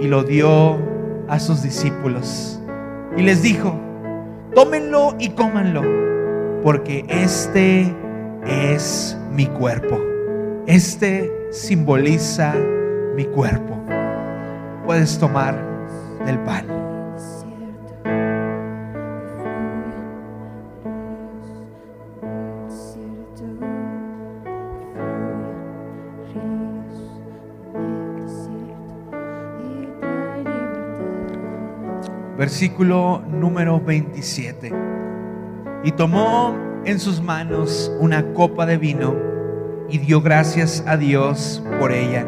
y 0.00 0.08
lo 0.08 0.22
dio 0.22 0.76
a 1.28 1.38
sus 1.38 1.62
discípulos. 1.62 2.60
Y 3.16 3.22
les 3.22 3.42
dijo, 3.42 3.74
tómenlo 4.54 5.14
y 5.18 5.30
cómanlo, 5.30 5.82
porque 6.64 7.04
este 7.10 7.94
es 8.46 9.16
mi 9.30 9.46
cuerpo. 9.46 10.00
Este 10.66 11.30
simboliza 11.52 12.54
mi 13.14 13.26
cuerpo. 13.26 13.78
Puedes 14.86 15.18
tomar 15.18 15.54
del 16.24 16.38
pan. 16.38 16.66
Versículo 32.38 33.22
número 33.28 33.80
27. 33.80 35.03
Y 35.84 35.92
tomó 35.92 36.56
en 36.86 36.98
sus 36.98 37.20
manos 37.20 37.92
una 38.00 38.32
copa 38.32 38.64
de 38.64 38.78
vino 38.78 39.14
y 39.88 39.98
dio 39.98 40.22
gracias 40.22 40.82
a 40.86 40.96
Dios 40.96 41.62
por 41.78 41.92
ella. 41.92 42.26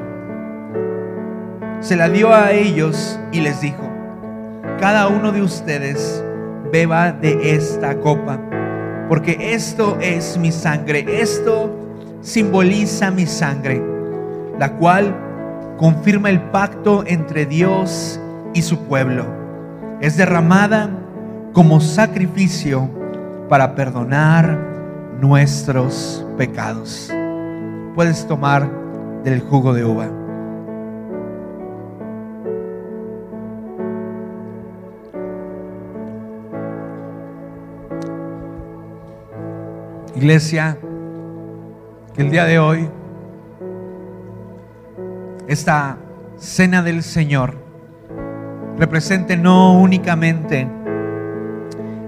Se 1.81 1.97
la 1.97 2.11
dio 2.11 2.35
a 2.35 2.53
ellos 2.53 3.19
y 3.33 3.41
les 3.41 3.61
dijo, 3.63 3.83
cada 4.79 5.09
uno 5.09 5.33
de 5.33 5.41
ustedes 5.41 6.23
beba 6.71 7.13
de 7.13 7.55
esta 7.55 7.99
copa, 8.01 8.39
porque 9.09 9.55
esto 9.55 9.97
es 10.01 10.37
mi 10.37 10.53
sangre, 10.53 11.07
esto 11.21 11.71
simboliza 12.21 13.11
mi 13.11 13.25
sangre, 13.25 13.83
la 14.59 14.73
cual 14.73 15.15
confirma 15.79 16.29
el 16.29 16.41
pacto 16.41 17.05
entre 17.07 17.47
Dios 17.47 18.21
y 18.53 18.61
su 18.61 18.81
pueblo. 18.81 19.25
Es 20.01 20.17
derramada 20.19 20.91
como 21.53 21.81
sacrificio 21.81 22.91
para 23.49 23.75
perdonar 23.75 24.59
nuestros 25.21 26.27
pecados. 26.37 27.13
Puedes 27.95 28.27
tomar 28.27 28.71
del 29.23 29.41
jugo 29.41 29.73
de 29.73 29.85
uva. 29.85 30.09
Iglesia, 40.15 40.79
que 42.15 42.23
el 42.23 42.31
día 42.31 42.45
de 42.47 42.59
hoy, 42.59 42.89
esta 45.47 45.99
cena 46.39 46.83
del 46.83 47.03
Señor 47.03 47.55
represente 48.79 49.37
no 49.37 49.79
únicamente 49.79 50.69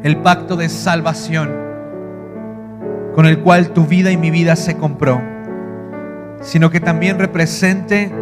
el 0.03 0.16
pacto 0.18 0.57
de 0.57 0.68
salvación 0.68 1.51
con 3.14 3.26
el 3.26 3.40
cual 3.40 3.70
tu 3.70 3.84
vida 3.84 4.12
y 4.12 4.16
mi 4.16 4.30
vida 4.30 4.55
se 4.55 4.76
compró, 4.76 5.20
sino 6.40 6.70
que 6.70 6.78
también 6.78 7.18
represente 7.18 8.12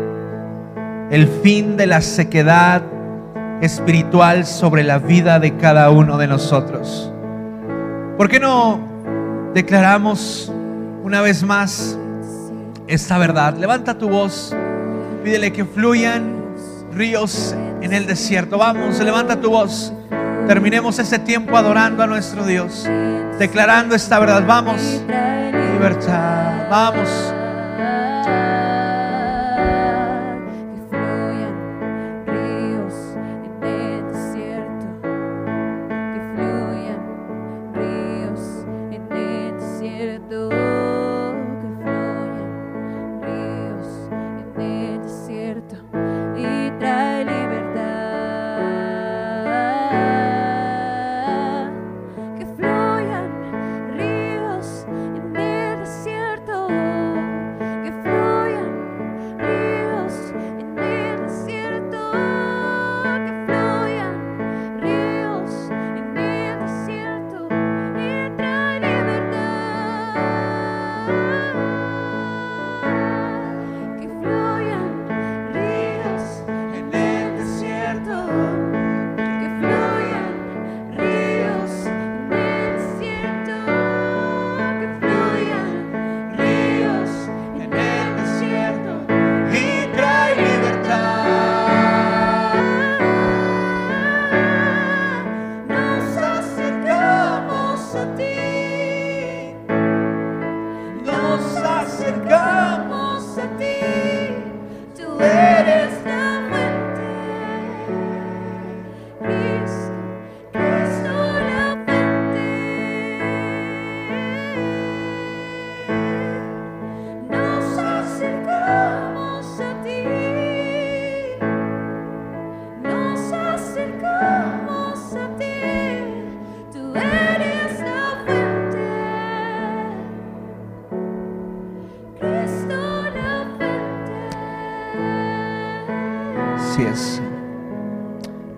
el 1.11 1.29
fin 1.29 1.77
de 1.77 1.87
la 1.87 2.01
sequedad 2.01 2.83
espiritual 3.61 4.47
sobre 4.47 4.83
la 4.85 4.99
vida 4.99 5.39
de 5.39 5.57
cada 5.57 5.91
uno 5.91 6.17
de 6.17 6.27
nosotros. 6.27 7.13
¿Por 8.17 8.29
qué 8.29 8.41
no 8.41 8.81
declaramos 9.53 10.53
una 11.05 11.21
vez 11.21 11.43
más 11.43 11.99
esta 12.87 13.19
verdad? 13.19 13.55
Levanta 13.59 13.99
tu 13.99 14.09
voz, 14.09 14.57
pídele 15.23 15.53
que 15.53 15.67
fluyan 15.67 16.37
ríos 16.95 17.55
en 17.83 17.93
el 17.93 18.07
desierto. 18.07 18.57
Vamos, 18.57 18.99
levanta 19.01 19.39
tu 19.39 19.51
voz. 19.51 19.93
Terminemos 20.47 20.99
este 21.01 21.19
tiempo 21.19 21.57
adorando 21.57 22.03
a 22.05 22.07
nuestro 22.07 22.45
Dios, 22.47 22.87
declarando 23.39 23.95
esta 23.97 24.19
verdad. 24.21 24.45
Vamos, 24.47 24.81
libertad. 25.73 26.69
Vamos. 26.71 27.09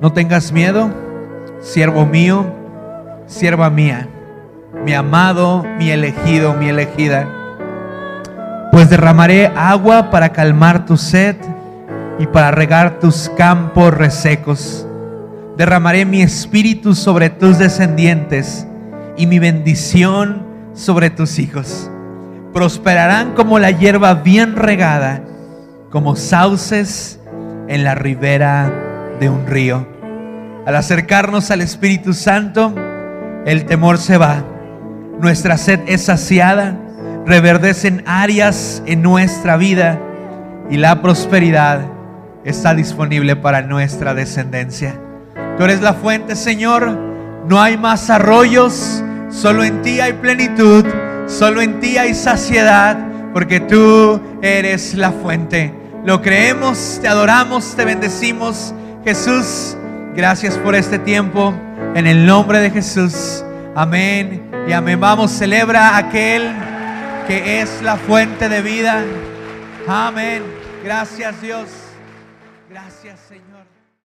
No 0.00 0.12
tengas 0.12 0.50
miedo, 0.50 0.90
siervo 1.60 2.04
mío, 2.04 2.44
sierva 3.26 3.70
mía. 3.70 4.08
mi 4.84 4.92
amado, 4.92 5.64
mi 5.78 5.90
elegido, 5.90 6.54
mi 6.54 6.68
elegida. 6.68 7.28
Pues 8.72 8.90
derramaré 8.90 9.52
agua 9.54 10.10
para 10.10 10.30
calmar 10.30 10.84
tu 10.84 10.96
sed 10.96 11.36
y 12.18 12.26
para 12.26 12.50
regar 12.50 12.98
tus 12.98 13.28
campos 13.36 13.94
resecos. 13.94 14.86
Derramaré 15.56 16.04
mi 16.04 16.20
espíritu 16.20 16.94
sobre 16.94 17.30
tus 17.30 17.58
descendientes 17.58 18.66
y 19.16 19.26
mi 19.26 19.38
bendición 19.38 20.44
sobre 20.74 21.10
tus 21.10 21.38
hijos. 21.38 21.88
Prosperarán 22.52 23.34
como 23.34 23.58
la 23.58 23.70
hierba 23.70 24.14
bien 24.14 24.56
regada, 24.56 25.22
como 25.90 26.16
sauces 26.16 27.17
en 27.68 27.84
la 27.84 27.94
ribera 27.94 28.72
de 29.20 29.28
un 29.28 29.46
río. 29.46 29.86
Al 30.66 30.76
acercarnos 30.76 31.50
al 31.50 31.60
Espíritu 31.60 32.12
Santo, 32.12 32.74
el 33.46 33.64
temor 33.64 33.98
se 33.98 34.18
va. 34.18 34.44
Nuestra 35.20 35.56
sed 35.56 35.80
es 35.86 36.02
saciada, 36.02 36.76
reverdecen 37.24 38.02
áreas 38.06 38.82
en 38.86 39.02
nuestra 39.02 39.56
vida 39.56 40.00
y 40.70 40.76
la 40.76 41.00
prosperidad 41.02 41.80
está 42.44 42.74
disponible 42.74 43.36
para 43.36 43.62
nuestra 43.62 44.14
descendencia. 44.14 44.94
Tú 45.56 45.64
eres 45.64 45.80
la 45.80 45.94
fuente, 45.94 46.36
Señor. 46.36 46.96
No 47.48 47.60
hay 47.60 47.78
más 47.78 48.10
arroyos, 48.10 49.02
solo 49.30 49.64
en 49.64 49.82
ti 49.82 50.00
hay 50.00 50.12
plenitud, 50.12 50.84
solo 51.26 51.62
en 51.62 51.80
ti 51.80 51.96
hay 51.96 52.14
saciedad, 52.14 52.98
porque 53.32 53.60
tú 53.60 54.20
eres 54.42 54.94
la 54.94 55.12
fuente. 55.12 55.77
Lo 56.08 56.22
creemos, 56.22 56.98
te 57.02 57.06
adoramos, 57.06 57.76
te 57.76 57.84
bendecimos. 57.84 58.72
Jesús, 59.04 59.76
gracias 60.16 60.56
por 60.56 60.74
este 60.74 60.98
tiempo. 60.98 61.52
En 61.94 62.06
el 62.06 62.24
nombre 62.24 62.60
de 62.60 62.70
Jesús. 62.70 63.44
Amén 63.74 64.50
y 64.66 64.72
amén. 64.72 64.98
Vamos, 64.98 65.30
celebra 65.32 65.98
aquel 65.98 66.50
que 67.26 67.60
es 67.60 67.82
la 67.82 67.96
fuente 67.96 68.48
de 68.48 68.62
vida. 68.62 69.04
Amén. 69.86 70.44
Gracias 70.82 71.42
Dios. 71.42 71.68
Gracias 72.70 73.20
Señor. 73.28 73.47